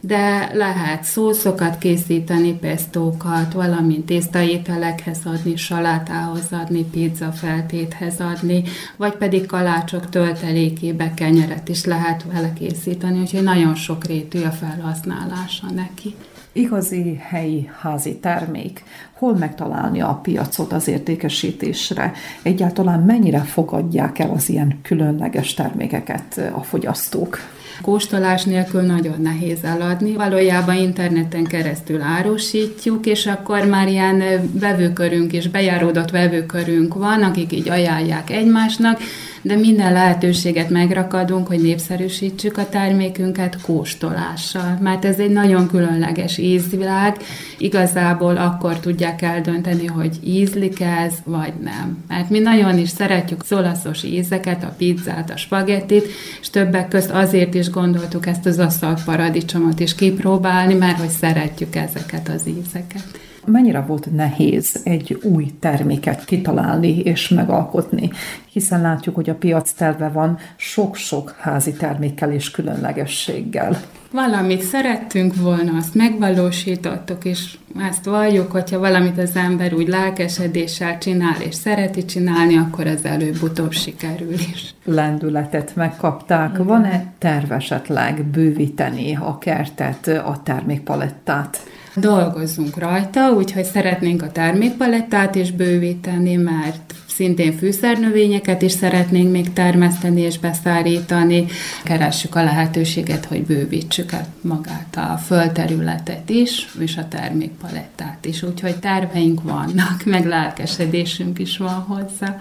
de 0.01 0.51
lehet 0.53 1.05
szószokat 1.05 1.79
készíteni, 1.79 2.53
pestókat, 2.53 3.53
valamint 3.53 4.07
tésztaételekhez 4.07 5.19
adni, 5.25 5.57
salátához 5.57 6.47
adni, 6.51 6.85
pizza 6.85 7.33
feltéthez 7.33 8.21
adni, 8.21 8.63
vagy 8.97 9.15
pedig 9.15 9.47
kalácsok 9.47 10.09
töltelékébe 10.09 11.15
kenyeret 11.15 11.69
is 11.69 11.85
lehet 11.85 12.25
vele 12.33 12.53
készíteni, 12.53 13.21
úgyhogy 13.21 13.43
nagyon 13.43 13.75
sokrétű 13.75 14.43
a 14.43 14.51
felhasználása 14.51 15.67
neki. 15.75 16.15
Igazi 16.53 17.21
helyi 17.21 17.71
házi 17.81 18.17
termék, 18.17 18.85
hol 19.13 19.37
megtalálni 19.37 20.01
a 20.01 20.19
piacot 20.23 20.73
az 20.73 20.89
értékesítésre, 20.89 22.13
egyáltalán 22.43 23.01
mennyire 23.01 23.39
fogadják 23.39 24.19
el 24.19 24.31
az 24.31 24.49
ilyen 24.49 24.79
különleges 24.83 25.55
termékeket 25.55 26.51
a 26.53 26.63
fogyasztók. 26.63 27.39
Kóstolás 27.83 28.45
nélkül 28.45 28.81
nagyon 28.81 29.21
nehéz 29.21 29.59
eladni. 29.63 30.13
Valójában 30.13 30.77
interneten 30.77 31.45
keresztül 31.45 32.01
árusítjuk, 32.01 33.07
és 33.07 33.27
akkor 33.27 33.65
már 33.65 33.89
ilyen 33.89 34.23
vevőkörünk 34.53 35.33
és 35.33 35.49
bejáródott 35.49 36.11
vevőkörünk 36.11 36.95
van, 36.95 37.23
akik 37.23 37.53
így 37.53 37.69
ajánlják 37.69 38.31
egymásnak, 38.31 39.01
de 39.47 39.57
minden 39.57 39.93
lehetőséget 39.93 40.71
megrakadunk, 40.71 41.47
hogy 41.47 41.61
népszerűsítsük 41.61 42.59
a 42.59 42.69
termékünket 42.69 43.61
kóstolással, 43.61 44.79
mert 44.81 45.05
ez 45.05 45.19
egy 45.19 45.31
nagyon 45.31 45.69
különleges 45.69 46.39
ízvilág, 46.39 47.17
igazából 47.59 48.37
akkor 48.37 48.81
tudják 48.81 49.23
eldönteni, 49.23 49.87
hogy 49.87 50.17
ízlik 50.25 50.81
ez, 50.81 51.15
vagy 51.25 51.53
nem. 51.63 52.05
Mert 52.09 52.31
mi 52.31 52.39
nagyon 52.39 52.79
is 52.79 52.89
szeretjük 52.89 53.43
az 53.43 53.53
olaszos 53.53 54.03
ízeket, 54.03 54.65
a 54.65 54.75
pizzát, 54.79 55.31
a 55.31 55.37
spagettit, 55.37 56.07
és 56.41 56.51
többek 56.51 56.89
közt 56.89 57.11
azért 57.11 57.55
is 57.55 57.71
gondoltuk 57.71 58.27
ezt 58.27 58.47
az 58.47 58.59
asztal 58.59 58.99
paradicsomot 59.05 59.81
is 59.81 59.95
kipróbálni, 59.95 60.75
mert 60.75 60.99
hogy 60.99 61.09
szeretjük 61.09 61.77
ezeket 61.77 62.29
az 62.29 62.43
ízeket 62.47 63.25
mennyire 63.47 63.81
volt 63.81 64.15
nehéz 64.15 64.81
egy 64.85 65.19
új 65.23 65.53
terméket 65.61 66.25
kitalálni 66.25 66.99
és 66.99 67.29
megalkotni, 67.29 68.11
hiszen 68.53 68.81
látjuk, 68.81 69.15
hogy 69.15 69.31
a 69.31 69.35
piac 69.35 69.73
telve 69.73 70.09
van 70.09 70.39
sok-sok 70.57 71.35
házi 71.39 71.73
termékkel 71.73 72.33
és 72.33 72.51
különlegességgel. 72.51 73.81
Valamit 74.11 74.63
szerettünk 74.63 75.37
volna, 75.37 75.77
azt 75.77 75.95
megvalósítottuk, 75.95 77.25
és 77.25 77.57
ezt 77.79 78.05
valljuk, 78.05 78.51
hogyha 78.51 78.79
valamit 78.79 79.19
az 79.19 79.37
ember 79.37 79.75
úgy 79.75 79.89
lelkesedéssel 79.89 80.99
csinál, 80.99 81.41
és 81.41 81.55
szereti 81.55 82.05
csinálni, 82.05 82.57
akkor 82.57 82.87
az 82.87 83.05
előbb-utóbb 83.05 83.73
sikerül 83.73 84.33
is. 84.33 84.75
Lendületet 84.85 85.77
megkapták. 85.77 86.57
Van-e 86.57 87.13
tervesetleg 87.19 88.25
bővíteni 88.25 89.17
a 89.17 89.39
kertet, 89.39 90.07
a 90.07 90.41
termékpalettát? 90.43 91.59
Dolgozzunk 91.97 92.79
rajta, 92.79 93.31
úgyhogy 93.31 93.65
szeretnénk 93.65 94.23
a 94.23 94.33
termékpalettát 94.33 95.35
is 95.35 95.51
bővíteni, 95.51 96.37
mert 96.37 96.95
szintén 97.07 97.57
fűszernövényeket 97.57 98.63
is 98.63 98.73
szeretnénk 98.73 99.31
még 99.31 99.53
termeszteni 99.53 100.21
és 100.21 100.39
beszállítani. 100.39 101.47
Keressük 101.85 102.35
a 102.35 102.45
lehetőséget, 102.45 103.25
hogy 103.25 103.45
bővítsük 103.45 104.13
el 104.13 104.27
magát 104.41 104.97
a 104.97 105.17
földterületet 105.17 106.31
is, 106.31 106.69
és 106.81 106.97
a 106.97 107.09
termékpalettát 107.09 108.25
is. 108.25 108.43
Úgyhogy 108.43 108.77
terveink 108.79 109.43
vannak, 109.43 110.05
meg 110.05 110.27
lelkesedésünk 110.27 111.39
is 111.39 111.57
van 111.59 111.81
hozzá. 111.81 112.41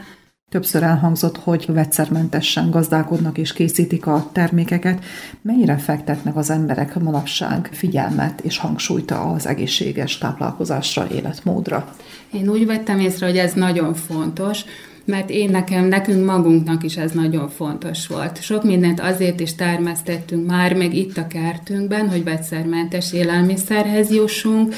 Többször 0.49 0.83
elhangzott, 0.83 1.37
hogy 1.37 1.65
vegyszermentesen 1.67 2.71
gazdálkodnak 2.71 3.37
és 3.37 3.53
készítik 3.53 4.07
a 4.07 4.29
termékeket. 4.31 5.03
Mennyire 5.41 5.77
fektetnek 5.77 6.35
az 6.35 6.49
emberek 6.49 6.99
manapság 6.99 7.69
figyelmet 7.71 8.41
és 8.41 8.57
hangsúlyt 8.57 9.11
az 9.11 9.47
egészséges 9.47 10.17
táplálkozásra, 10.17 11.07
életmódra? 11.11 11.95
Én 12.33 12.49
úgy 12.49 12.65
vettem 12.65 12.99
észre, 12.99 13.25
hogy 13.25 13.37
ez 13.37 13.53
nagyon 13.53 13.93
fontos, 13.93 14.61
mert 15.05 15.29
én 15.29 15.49
nekem, 15.49 15.85
nekünk 15.85 16.25
magunknak 16.25 16.83
is 16.83 16.97
ez 16.97 17.11
nagyon 17.11 17.49
fontos 17.49 18.07
volt. 18.07 18.41
Sok 18.41 18.63
mindent 18.63 18.99
azért 18.99 19.39
is 19.39 19.55
termesztettünk 19.55 20.47
már 20.47 20.73
meg 20.73 20.93
itt 20.93 21.17
a 21.17 21.27
kertünkben, 21.27 22.09
hogy 22.09 22.23
vegyszermentes 22.23 23.13
élelmiszerhez 23.13 24.11
jussunk, 24.11 24.73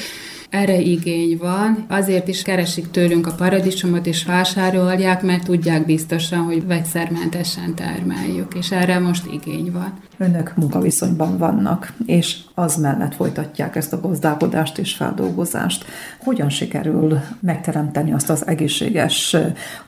erre 0.50 0.80
igény 0.80 1.38
van, 1.38 1.84
azért 1.88 2.28
is 2.28 2.42
keresik 2.42 2.90
tőlünk 2.90 3.26
a 3.26 3.34
paradicsomot 3.34 4.06
és 4.06 4.24
vásárolják, 4.24 5.22
mert 5.22 5.44
tudják 5.44 5.86
biztosan, 5.86 6.38
hogy 6.38 6.66
vegyszermentesen 6.66 7.74
termeljük, 7.74 8.54
és 8.54 8.70
erre 8.70 8.98
most 8.98 9.26
igény 9.32 9.72
van. 9.72 9.92
Önök 10.18 10.52
munkaviszonyban 10.56 11.38
vannak, 11.38 11.92
és 12.06 12.36
az 12.54 12.76
mellett 12.76 13.14
folytatják 13.14 13.76
ezt 13.76 13.92
a 13.92 14.00
gazdálkodást 14.00 14.78
és 14.78 14.94
feldolgozást. 14.94 15.84
Hogyan 16.28 16.48
sikerül 16.48 17.20
megteremteni 17.40 18.12
azt 18.12 18.30
az 18.30 18.46
egészséges 18.46 19.36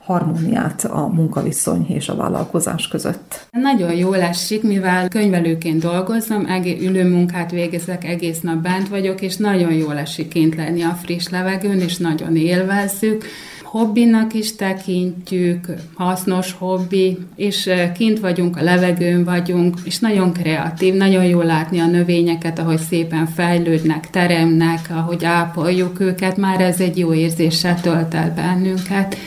harmóniát 0.03 0.83
a 0.83 1.07
munkaviszony 1.07 1.85
és 1.87 2.09
a 2.09 2.15
vállalkozás 2.15 2.87
között? 2.87 3.47
Nagyon 3.51 3.93
jól 3.93 4.21
esik, 4.21 4.63
mivel 4.63 5.07
könyvelőként 5.07 5.81
dolgozom, 5.81 6.47
ülő 6.81 7.09
munkát 7.09 7.51
végezek, 7.51 8.03
egész 8.03 8.39
nap 8.39 8.61
bent 8.61 8.87
vagyok, 8.87 9.21
és 9.21 9.37
nagyon 9.37 9.73
jól 9.73 9.97
esik 9.97 10.27
kint 10.27 10.55
lenni 10.55 10.81
a 10.81 10.97
friss 11.03 11.27
levegőn, 11.27 11.79
és 11.79 11.97
nagyon 11.97 12.35
élvezzük 12.35 13.25
hobbinak 13.71 14.33
is 14.33 14.55
tekintjük, 14.55 15.73
hasznos 15.93 16.53
hobbi, 16.57 17.17
és 17.35 17.69
kint 17.97 18.19
vagyunk, 18.19 18.57
a 18.57 18.63
levegőn 18.63 19.23
vagyunk, 19.23 19.77
és 19.83 19.99
nagyon 19.99 20.33
kreatív, 20.33 20.93
nagyon 20.93 21.25
jó 21.25 21.41
látni 21.41 21.79
a 21.79 21.85
növényeket, 21.85 22.59
ahogy 22.59 22.79
szépen 22.79 23.25
fejlődnek, 23.25 24.09
teremnek, 24.09 24.79
ahogy 24.89 25.25
ápoljuk 25.25 25.99
őket, 25.99 26.37
már 26.37 26.61
ez 26.61 26.79
egy 26.79 26.97
jó 26.97 27.13
érzéssel 27.13 27.81
tölt 27.81 28.13
el 28.13 28.33
bennünket. 28.35 29.17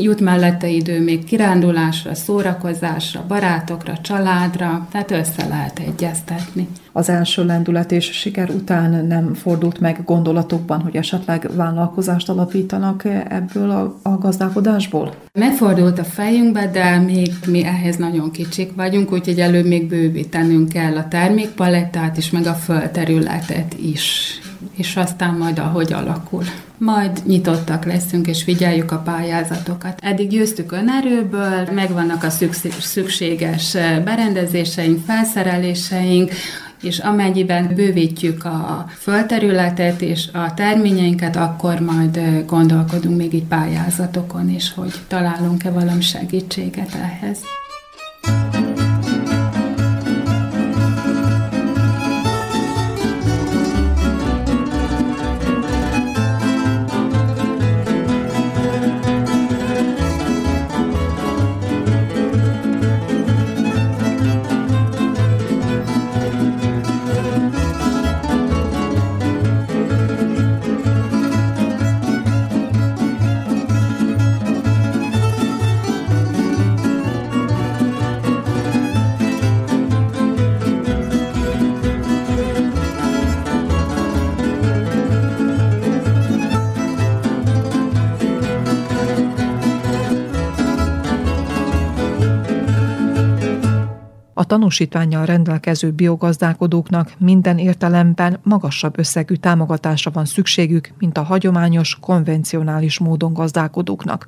Jut 0.00 0.20
mellette 0.20 0.68
idő 0.68 1.02
még 1.02 1.24
kirándulásra, 1.24 2.14
szórakozásra, 2.14 3.24
barátokra, 3.28 3.98
családra, 4.02 4.86
tehát 4.90 5.10
össze 5.10 5.46
lehet 5.48 5.78
egyeztetni. 5.78 6.68
Az 6.92 7.08
első 7.08 7.44
lendület 7.44 7.92
és 7.92 8.04
siker 8.04 8.50
után 8.50 9.06
nem 9.06 9.34
fordult 9.34 9.80
meg 9.80 10.04
gondolatokban, 10.04 10.80
hogy 10.80 10.96
esetleg 10.96 11.50
vállalkozást 11.56 12.28
alapítanak 12.28 13.04
ebből 13.28 13.70
a, 13.70 13.98
a 14.02 14.18
gazdálkodásból? 14.18 15.14
Megfordult 15.32 15.98
a 15.98 16.04
fejünkbe, 16.04 16.70
de 16.72 16.98
még 16.98 17.32
mi 17.46 17.64
ehhez 17.64 17.96
nagyon 17.96 18.30
kicsik 18.30 18.74
vagyunk, 18.74 19.12
úgyhogy 19.12 19.40
előbb 19.40 19.66
még 19.66 19.88
bővítenünk 19.88 20.68
kell 20.68 20.96
a 20.96 21.08
termékpalettát 21.08 22.16
is, 22.16 22.30
meg 22.30 22.46
a 22.46 22.54
földterületet 22.54 23.74
is 23.82 24.38
és 24.76 24.96
aztán 24.96 25.34
majd 25.34 25.58
ahogy 25.58 25.92
alakul. 25.92 26.44
Majd 26.78 27.22
nyitottak 27.26 27.84
leszünk, 27.84 28.26
és 28.26 28.42
figyeljük 28.42 28.92
a 28.92 28.98
pályázatokat. 28.98 29.98
Eddig 30.02 30.28
győztük 30.28 30.72
önerőből, 30.72 31.68
megvannak 31.74 32.24
a 32.24 32.30
szükséges 32.80 33.72
berendezéseink, 34.04 35.04
felszereléseink, 35.04 36.30
és 36.82 36.98
amennyiben 36.98 37.74
bővítjük 37.74 38.44
a 38.44 38.86
földterületet 38.98 40.00
és 40.00 40.28
a 40.32 40.54
terményeinket, 40.54 41.36
akkor 41.36 41.80
majd 41.80 42.20
gondolkodunk 42.46 43.16
még 43.16 43.34
így 43.34 43.44
pályázatokon 43.44 44.50
is, 44.50 44.72
hogy 44.74 44.92
találunk-e 45.08 45.70
valami 45.70 46.00
segítséget 46.02 46.94
ehhez. 46.94 47.38
Tanúsítványjal 94.48 95.24
rendelkező 95.24 95.90
biogazdálkodóknak 95.90 97.12
minden 97.18 97.58
értelemben 97.58 98.38
magasabb 98.42 98.98
összegű 98.98 99.34
támogatásra 99.34 100.10
van 100.10 100.24
szükségük, 100.24 100.90
mint 100.98 101.18
a 101.18 101.22
hagyományos, 101.22 101.98
konvencionális 102.00 102.98
módon 102.98 103.32
gazdálkodóknak. 103.32 104.26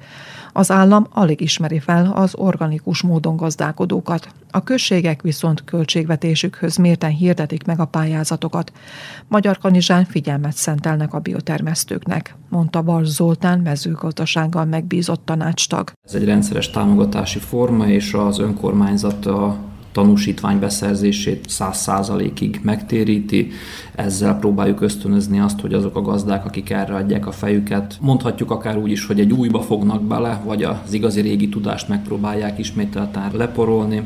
Az 0.53 0.71
állam 0.71 1.07
alig 1.11 1.41
ismeri 1.41 1.79
fel 1.79 2.13
az 2.15 2.35
organikus 2.35 3.03
módon 3.03 3.37
gazdálkodókat. 3.37 4.29
A 4.51 4.63
községek 4.63 5.23
viszont 5.23 5.65
költségvetésükhöz 5.65 6.77
mérten 6.77 7.11
hirdetik 7.11 7.65
meg 7.65 7.81
a 7.81 7.85
pályázatokat. 7.85 8.73
Magyar 9.29 9.59
Kanizsán 9.59 10.05
figyelmet 10.05 10.57
szentelnek 10.57 11.15
a 11.15 11.19
biotermesztőknek, 11.19 12.37
mondta 12.49 12.83
Bal 12.83 13.05
Zoltán 13.05 13.59
mezőgazdasággal 13.59 14.65
megbízott 14.65 15.25
tanácstag. 15.25 15.93
Ez 16.03 16.15
egy 16.15 16.25
rendszeres 16.25 16.71
támogatási 16.71 17.39
forma, 17.39 17.87
és 17.87 18.15
az 18.15 18.39
önkormányzat 18.39 19.27
a 19.27 19.57
tanúsítvány 19.93 20.59
beszerzését 20.59 21.45
100%-ig 21.49 22.61
megtéríti. 22.63 23.51
Ezzel 24.05 24.39
próbáljuk 24.39 24.81
ösztönözni 24.81 25.41
azt, 25.41 25.61
hogy 25.61 25.75
azok 25.75 25.97
a 25.97 26.03
gazdák, 26.03 26.45
akik 26.45 26.71
erre 26.71 26.95
adják 26.95 27.27
a 27.27 27.33
fejüket, 27.33 27.99
mondhatjuk 28.01 28.51
akár 28.51 28.79
úgy 28.79 28.91
is, 28.91 29.07
hogy 29.07 29.21
egy 29.21 29.33
újba 29.33 29.61
fognak 29.61 30.03
bele, 30.03 30.41
vagy 30.45 30.63
az 30.63 30.93
igazi 30.93 31.21
régi 31.21 31.49
tudást 31.49 31.89
megpróbálják 31.89 32.59
ismételten 32.59 33.31
leporolni 33.33 34.05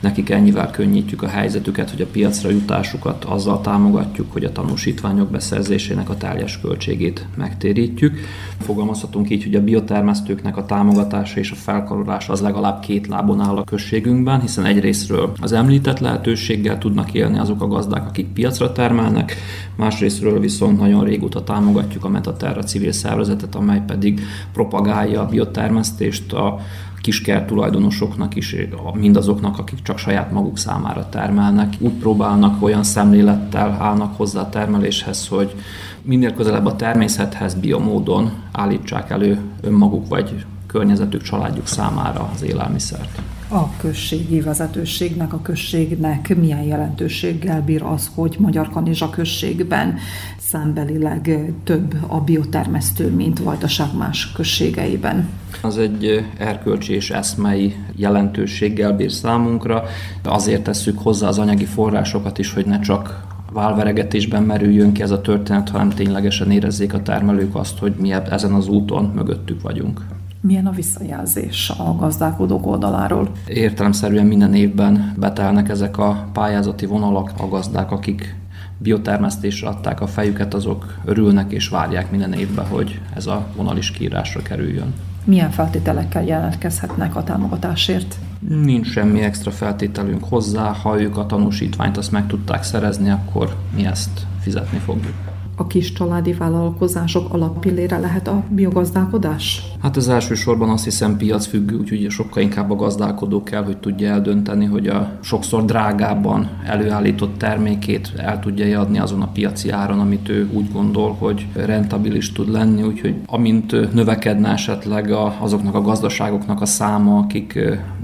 nekik 0.00 0.30
ennyivel 0.30 0.70
könnyítjük 0.70 1.22
a 1.22 1.28
helyzetüket, 1.28 1.90
hogy 1.90 2.00
a 2.00 2.06
piacra 2.06 2.50
jutásukat 2.50 3.24
azzal 3.24 3.60
támogatjuk, 3.60 4.32
hogy 4.32 4.44
a 4.44 4.52
tanúsítványok 4.52 5.30
beszerzésének 5.30 6.08
a 6.08 6.16
teljes 6.16 6.60
költségét 6.60 7.26
megtérítjük. 7.36 8.18
Fogalmazhatunk 8.58 9.30
így, 9.30 9.44
hogy 9.44 9.54
a 9.54 9.64
biotermesztőknek 9.64 10.56
a 10.56 10.66
támogatása 10.66 11.38
és 11.38 11.50
a 11.50 11.54
felkarolása 11.54 12.32
az 12.32 12.40
legalább 12.40 12.80
két 12.80 13.06
lábon 13.06 13.40
áll 13.40 13.56
a 13.56 13.64
községünkben, 13.64 14.40
hiszen 14.40 14.64
egyrésztről 14.64 15.32
az 15.40 15.52
említett 15.52 15.98
lehetőséggel 15.98 16.78
tudnak 16.78 17.12
élni 17.12 17.38
azok 17.38 17.62
a 17.62 17.68
gazdák, 17.68 18.06
akik 18.06 18.26
piacra 18.26 18.72
termelnek, 18.72 19.29
másrésztről 19.76 20.40
viszont 20.40 20.78
nagyon 20.78 21.04
régóta 21.04 21.44
támogatjuk 21.44 22.04
a 22.04 22.08
Metaterra 22.08 22.62
civil 22.62 22.92
szervezetet, 22.92 23.54
amely 23.54 23.82
pedig 23.86 24.20
propagálja 24.52 25.20
a 25.20 25.26
biotermesztést, 25.26 26.32
a 26.32 26.60
kiskert 27.00 27.46
tulajdonosoknak 27.46 28.36
is, 28.36 28.56
mindazoknak, 28.94 29.58
akik 29.58 29.82
csak 29.82 29.98
saját 29.98 30.32
maguk 30.32 30.58
számára 30.58 31.08
termelnek. 31.08 31.74
Úgy 31.78 31.92
próbálnak 31.92 32.62
olyan 32.62 32.82
szemlélettel 32.82 33.76
állnak 33.80 34.16
hozzá 34.16 34.40
a 34.40 34.48
termeléshez, 34.48 35.28
hogy 35.28 35.54
minél 36.02 36.34
közelebb 36.34 36.66
a 36.66 36.76
természethez 36.76 37.54
biomódon 37.54 38.32
állítsák 38.52 39.10
elő 39.10 39.38
önmaguk 39.60 40.08
vagy 40.08 40.44
környezetük, 40.66 41.22
családjuk 41.22 41.66
számára 41.66 42.30
az 42.34 42.42
élelmiszert. 42.42 43.29
A 43.52 43.76
községi 43.76 44.40
vezetőségnek, 44.40 45.32
a 45.32 45.40
községnek 45.42 46.36
milyen 46.36 46.62
jelentőséggel 46.62 47.62
bír 47.62 47.82
az, 47.82 48.10
hogy 48.14 48.36
Magyar 48.38 48.68
Kanizsa 48.68 49.10
községben 49.10 49.98
számbelileg 50.38 51.52
több 51.64 51.96
a 52.06 52.20
biotermesztő, 52.20 53.10
mint 53.10 53.38
Vajdaság 53.38 53.96
más 53.96 54.32
községeiben? 54.32 55.28
Az 55.62 55.78
egy 55.78 56.24
erkölcsi 56.38 56.92
és 56.92 57.10
eszmei 57.10 57.74
jelentőséggel 57.96 58.92
bír 58.92 59.12
számunkra. 59.12 59.84
Azért 60.24 60.62
tesszük 60.62 60.98
hozzá 60.98 61.28
az 61.28 61.38
anyagi 61.38 61.64
forrásokat 61.64 62.38
is, 62.38 62.52
hogy 62.52 62.66
ne 62.66 62.80
csak 62.80 63.26
válveregetésben 63.52 64.42
merüljön 64.42 64.92
ki 64.92 65.02
ez 65.02 65.10
a 65.10 65.20
történet, 65.20 65.68
hanem 65.68 65.88
ténylegesen 65.88 66.50
érezzék 66.50 66.94
a 66.94 67.02
termelők 67.02 67.54
azt, 67.54 67.78
hogy 67.78 67.92
mi 67.98 68.12
ezen 68.12 68.52
az 68.52 68.68
úton 68.68 69.12
mögöttük 69.14 69.62
vagyunk. 69.62 70.00
Milyen 70.42 70.66
a 70.66 70.70
visszajelzés 70.70 71.70
a 71.70 71.96
gazdálkodók 71.98 72.66
oldaláról? 72.66 73.30
Értelemszerűen 73.46 74.26
minden 74.26 74.54
évben 74.54 75.14
betelnek 75.18 75.68
ezek 75.68 75.98
a 75.98 76.28
pályázati 76.32 76.86
vonalak, 76.86 77.32
a 77.36 77.48
gazdák, 77.48 77.90
akik 77.90 78.36
biotermesztésre 78.78 79.68
adták 79.68 80.00
a 80.00 80.06
fejüket, 80.06 80.54
azok 80.54 80.98
örülnek 81.04 81.52
és 81.52 81.68
várják 81.68 82.10
minden 82.10 82.32
évben, 82.32 82.66
hogy 82.66 83.00
ez 83.14 83.26
a 83.26 83.46
vonal 83.56 83.76
is 83.76 83.90
kiírásra 83.90 84.42
kerüljön. 84.42 84.94
Milyen 85.24 85.50
feltételekkel 85.50 86.24
jelentkezhetnek 86.24 87.16
a 87.16 87.24
támogatásért? 87.24 88.18
Nincs 88.48 88.90
semmi 88.90 89.20
extra 89.20 89.50
feltételünk 89.50 90.24
hozzá, 90.24 90.72
ha 90.72 91.00
ők 91.00 91.16
a 91.16 91.26
tanúsítványt 91.26 91.96
azt 91.96 92.12
meg 92.12 92.26
tudták 92.26 92.62
szerezni, 92.62 93.10
akkor 93.10 93.56
mi 93.74 93.86
ezt 93.86 94.26
fizetni 94.40 94.78
fogjuk 94.78 95.29
a 95.60 95.66
kis 95.66 95.92
családi 95.92 96.32
vállalkozások 96.32 97.32
alappillére 97.32 97.98
lehet 97.98 98.28
a 98.28 98.42
biogazdálkodás? 98.48 99.62
Hát 99.82 99.96
az 99.96 100.08
elsősorban 100.08 100.68
azt 100.68 100.84
hiszem 100.84 101.16
piacfüggő, 101.16 101.76
úgyhogy 101.76 102.06
sokkal 102.10 102.42
inkább 102.42 102.70
a 102.70 102.74
gazdálkodó 102.74 103.42
kell, 103.42 103.64
hogy 103.64 103.76
tudja 103.76 104.08
eldönteni, 104.08 104.64
hogy 104.64 104.86
a 104.86 105.18
sokszor 105.22 105.64
drágábban 105.64 106.48
előállított 106.66 107.38
termékét 107.38 108.12
el 108.16 108.40
tudja 108.40 108.80
adni 108.80 108.98
azon 108.98 109.22
a 109.22 109.30
piaci 109.32 109.70
áron, 109.70 110.00
amit 110.00 110.28
ő 110.28 110.48
úgy 110.52 110.72
gondol, 110.72 111.16
hogy 111.18 111.46
rentabilis 111.54 112.32
tud 112.32 112.50
lenni, 112.50 112.82
úgyhogy 112.82 113.14
amint 113.26 113.92
növekedne 113.94 114.48
esetleg 114.48 115.10
a, 115.10 115.36
azoknak 115.40 115.74
a 115.74 115.80
gazdaságoknak 115.80 116.60
a 116.60 116.66
száma, 116.66 117.18
akik 117.18 117.58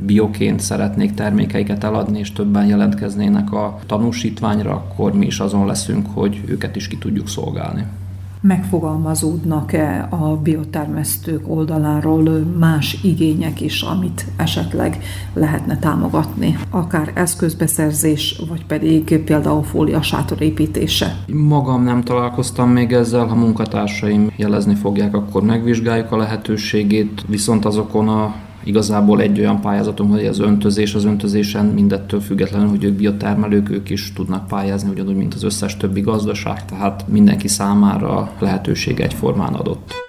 bioként 0.07 0.61
szeretnék 0.61 1.15
termékeiket 1.15 1.85
eladni, 1.85 2.19
és 2.19 2.33
többen 2.33 2.67
jelentkeznének 2.67 3.53
a 3.53 3.79
tanúsítványra, 3.87 4.71
akkor 4.71 5.13
mi 5.13 5.27
is 5.27 5.41
azon 5.41 5.67
leszünk, 5.67 6.07
hogy 6.15 6.43
őket 6.47 6.77
is 6.77 6.89
ki 6.89 6.99
tudjuk 6.99 7.29
szolgálni. 7.29 7.45
Megfogalmazódnak-e 8.41 10.07
a 10.11 10.37
biotermesztők 10.37 11.49
oldaláról 11.49 12.23
más 12.59 12.99
igények 13.03 13.61
is, 13.61 13.83
amit 13.83 14.27
esetleg 14.37 14.99
lehetne 15.35 15.79
támogatni? 15.79 16.59
Akár 16.71 17.11
eszközbeszerzés, 17.15 18.43
vagy 18.49 18.67
pedig 18.67 19.23
például 19.25 19.63
fólia 19.63 20.03
sátorépítése? 20.03 21.17
Magam 21.33 21.85
nem 21.85 22.03
találkoztam 22.03 22.71
még 22.71 22.93
ezzel, 22.93 23.27
ha 23.27 23.35
munkatársaim 23.35 24.31
jelezni 24.37 24.75
fogják, 24.75 25.15
akkor 25.15 25.43
megvizsgáljuk 25.43 26.13
a 26.13 26.17
lehetőségét, 26.17 27.25
viszont 27.29 27.65
azokon 27.65 28.09
a 28.09 28.35
Igazából 28.67 29.21
egy 29.21 29.39
olyan 29.39 29.61
pályázatom, 29.61 30.09
hogy 30.09 30.27
az 30.27 30.39
öntözés, 30.39 30.95
az 30.95 31.05
öntözésen 31.05 31.65
mindettől 31.67 32.21
függetlenül, 32.21 32.69
hogy 32.69 32.85
ők 32.85 32.95
biotermelők, 32.95 33.71
ők 33.71 33.91
is 33.91 34.13
tudnak 34.13 34.47
pályázni, 34.47 34.91
ugyanúgy, 34.91 35.17
mint 35.17 35.35
az 35.35 35.43
összes 35.43 35.77
többi 35.77 36.01
gazdaság, 36.01 36.65
tehát 36.65 37.09
mindenki 37.09 37.49
számára 37.49 38.33
lehetőség 38.39 39.01
egyformán 39.01 39.55
adott. 39.55 40.06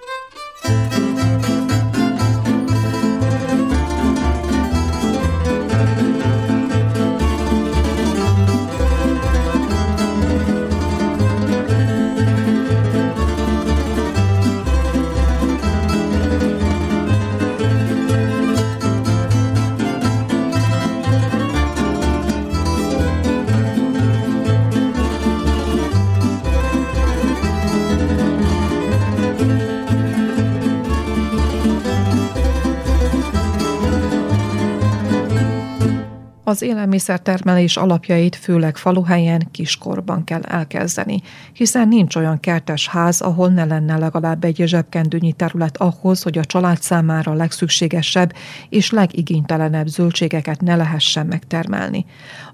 Az 36.58 36.64
élelmiszertermelés 36.64 37.76
alapjait 37.76 38.36
főleg 38.36 38.76
faluhelyen 38.76 39.48
kiskorban 39.50 40.24
kell 40.24 40.42
elkezdeni, 40.42 41.22
hiszen 41.52 41.88
nincs 41.88 42.16
olyan 42.16 42.40
kertes 42.40 42.88
ház, 42.88 43.20
ahol 43.20 43.48
ne 43.48 43.64
lenne 43.64 43.96
legalább 43.96 44.44
egy 44.44 44.62
zsebkendőnyi 44.66 45.32
terület 45.32 45.76
ahhoz, 45.76 46.22
hogy 46.22 46.38
a 46.38 46.44
család 46.44 46.82
számára 46.82 47.32
legszükségesebb 47.32 48.32
és 48.68 48.90
legigénytelenebb 48.90 49.86
zöldségeket 49.86 50.60
ne 50.60 50.76
lehessen 50.76 51.26
megtermelni. 51.26 52.04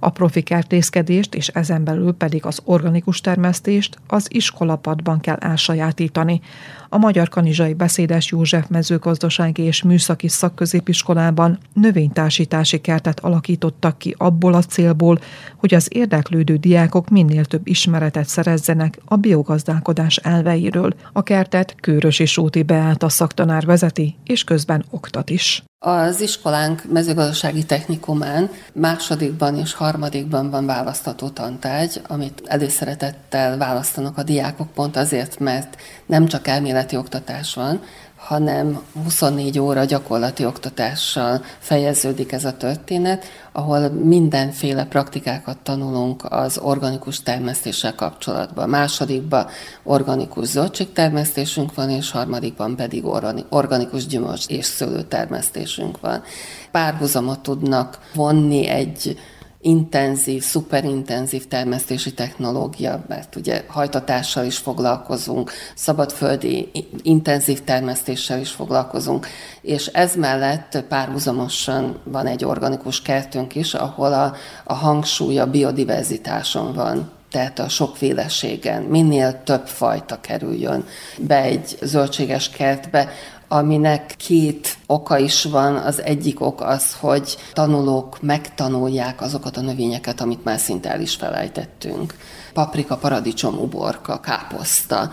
A 0.01 0.11
profi 0.11 0.43
kertészkedést 0.43 1.35
és 1.35 1.49
ezen 1.49 1.85
belül 1.85 2.13
pedig 2.13 2.47
az 2.47 2.61
organikus 2.65 3.21
termesztést 3.21 3.99
az 4.07 4.27
iskolapadban 4.31 5.21
kell 5.21 5.37
elsajátítani. 5.37 6.41
A 6.89 6.99
Magyar 6.99 7.29
Kanizsai 7.29 7.75
Beszédes 7.75 8.31
József 8.31 8.67
mezőgazdasági 8.69 9.63
és 9.63 9.83
műszaki 9.83 10.29
szakközépiskolában 10.29 11.59
növénytársítási 11.73 12.81
kertet 12.81 13.21
alakítottak 13.21 13.94
ki 13.97 14.15
abból 14.19 14.55
a 14.55 14.63
célból, 14.63 15.19
hogy 15.57 15.75
az 15.75 15.89
érdeklődő 15.91 16.57
diákok 16.57 17.09
minél 17.09 17.45
több 17.45 17.67
ismeretet 17.67 18.29
szerezzenek 18.29 18.99
a 19.05 19.17
biogazdálkodás 19.17 20.17
elveiről. 20.17 20.95
A 21.13 21.23
kertet 21.23 21.75
és 22.19 22.39
Óti 22.39 22.63
Beáta 22.63 23.09
szaktanár 23.09 23.65
vezeti, 23.65 24.17
és 24.25 24.45
közben 24.45 24.85
oktat 24.91 25.31
is. 25.31 25.63
Az 25.87 26.21
iskolánk 26.21 26.83
mezőgazdasági 26.93 27.65
technikumán 27.65 28.51
másodikban 28.73 29.57
és 29.57 29.75
harmadikban 29.75 30.51
van 30.51 30.67
választható 30.67 31.29
tantárgy, 31.29 32.01
amit 32.09 32.43
előszeretettel 32.45 33.59
választanak 33.59 34.19
a 34.19 34.23
diákok 34.23 34.73
pont 34.73 34.97
azért, 34.97 35.39
mert 35.39 35.77
nem 36.07 36.27
csak 36.27 36.47
elméleti 36.47 36.97
oktatás 36.97 37.55
van, 37.55 37.81
hanem 38.27 38.81
24 39.05 39.59
óra 39.59 39.85
gyakorlati 39.85 40.45
oktatással 40.45 41.43
fejeződik 41.59 42.33
ez 42.33 42.45
a 42.45 42.57
történet, 42.57 43.25
ahol 43.53 43.89
mindenféle 43.89 44.85
praktikákat 44.85 45.59
tanulunk 45.59 46.25
az 46.29 46.59
organikus 46.59 47.23
termesztéssel 47.23 47.95
kapcsolatban. 47.95 48.69
Másodikban 48.69 49.47
organikus 49.83 50.47
zöldségtermesztésünk 50.47 51.75
van, 51.75 51.91
és 51.91 52.11
harmadikban 52.11 52.77
pedig 52.77 53.05
organikus 53.49 54.07
gyümölcs 54.07 54.47
és 54.47 54.65
szőlőtermesztésünk 54.65 56.01
van. 56.01 56.23
Párhuzamot 56.71 57.41
tudnak 57.41 57.99
vonni 58.15 58.67
egy 58.67 59.19
intenzív, 59.65 60.43
szuperintenzív 60.43 61.47
termesztési 61.49 62.15
technológia, 62.15 63.05
mert 63.09 63.37
ugye 63.37 63.65
hajtatással 63.67 64.45
is 64.45 64.59
foglalkozunk, 64.59 65.53
szabadföldi 65.75 66.71
intenzív 67.03 67.63
termesztéssel 67.65 68.41
is 68.41 68.51
foglalkozunk, 68.51 69.27
és 69.63 69.87
ez 69.87 70.15
mellett 70.17 70.85
párhuzamosan 70.89 71.99
van 72.05 72.27
egy 72.27 72.45
organikus 72.45 73.03
kertünk 73.03 73.55
is, 73.55 73.75
ahol 73.75 74.13
a, 74.13 74.35
a 74.65 74.75
hangsúly 74.75 75.39
a 75.39 75.51
biodiverzitáson 75.51 76.73
van 76.73 77.11
tehát 77.35 77.59
a 77.59 77.69
sokféleségen, 77.69 78.83
minél 78.83 79.43
több 79.43 79.67
fajta 79.67 80.21
kerüljön 80.21 80.87
be 81.19 81.43
egy 81.43 81.77
zöldséges 81.83 82.51
kertbe, 82.51 83.09
aminek 83.55 84.15
két 84.17 84.77
oka 84.87 85.19
is 85.19 85.45
van. 85.45 85.77
Az 85.77 86.03
egyik 86.03 86.41
ok 86.41 86.61
az, 86.61 86.97
hogy 87.01 87.37
tanulók 87.53 88.23
megtanulják 88.23 89.21
azokat 89.21 89.57
a 89.57 89.61
növényeket, 89.61 90.21
amit 90.21 90.45
már 90.45 90.59
szinte 90.59 90.91
el 90.91 91.01
is 91.01 91.15
felejtettünk. 91.15 92.15
Paprika, 92.53 92.97
paradicsom, 92.97 93.59
uborka, 93.59 94.21
káposzta, 94.21 95.13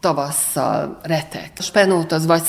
tavasszal 0.00 0.98
retek. 1.02 1.50
A 1.58 1.62
spenót 1.62 2.12
az 2.12 2.26
vagy 2.26 2.42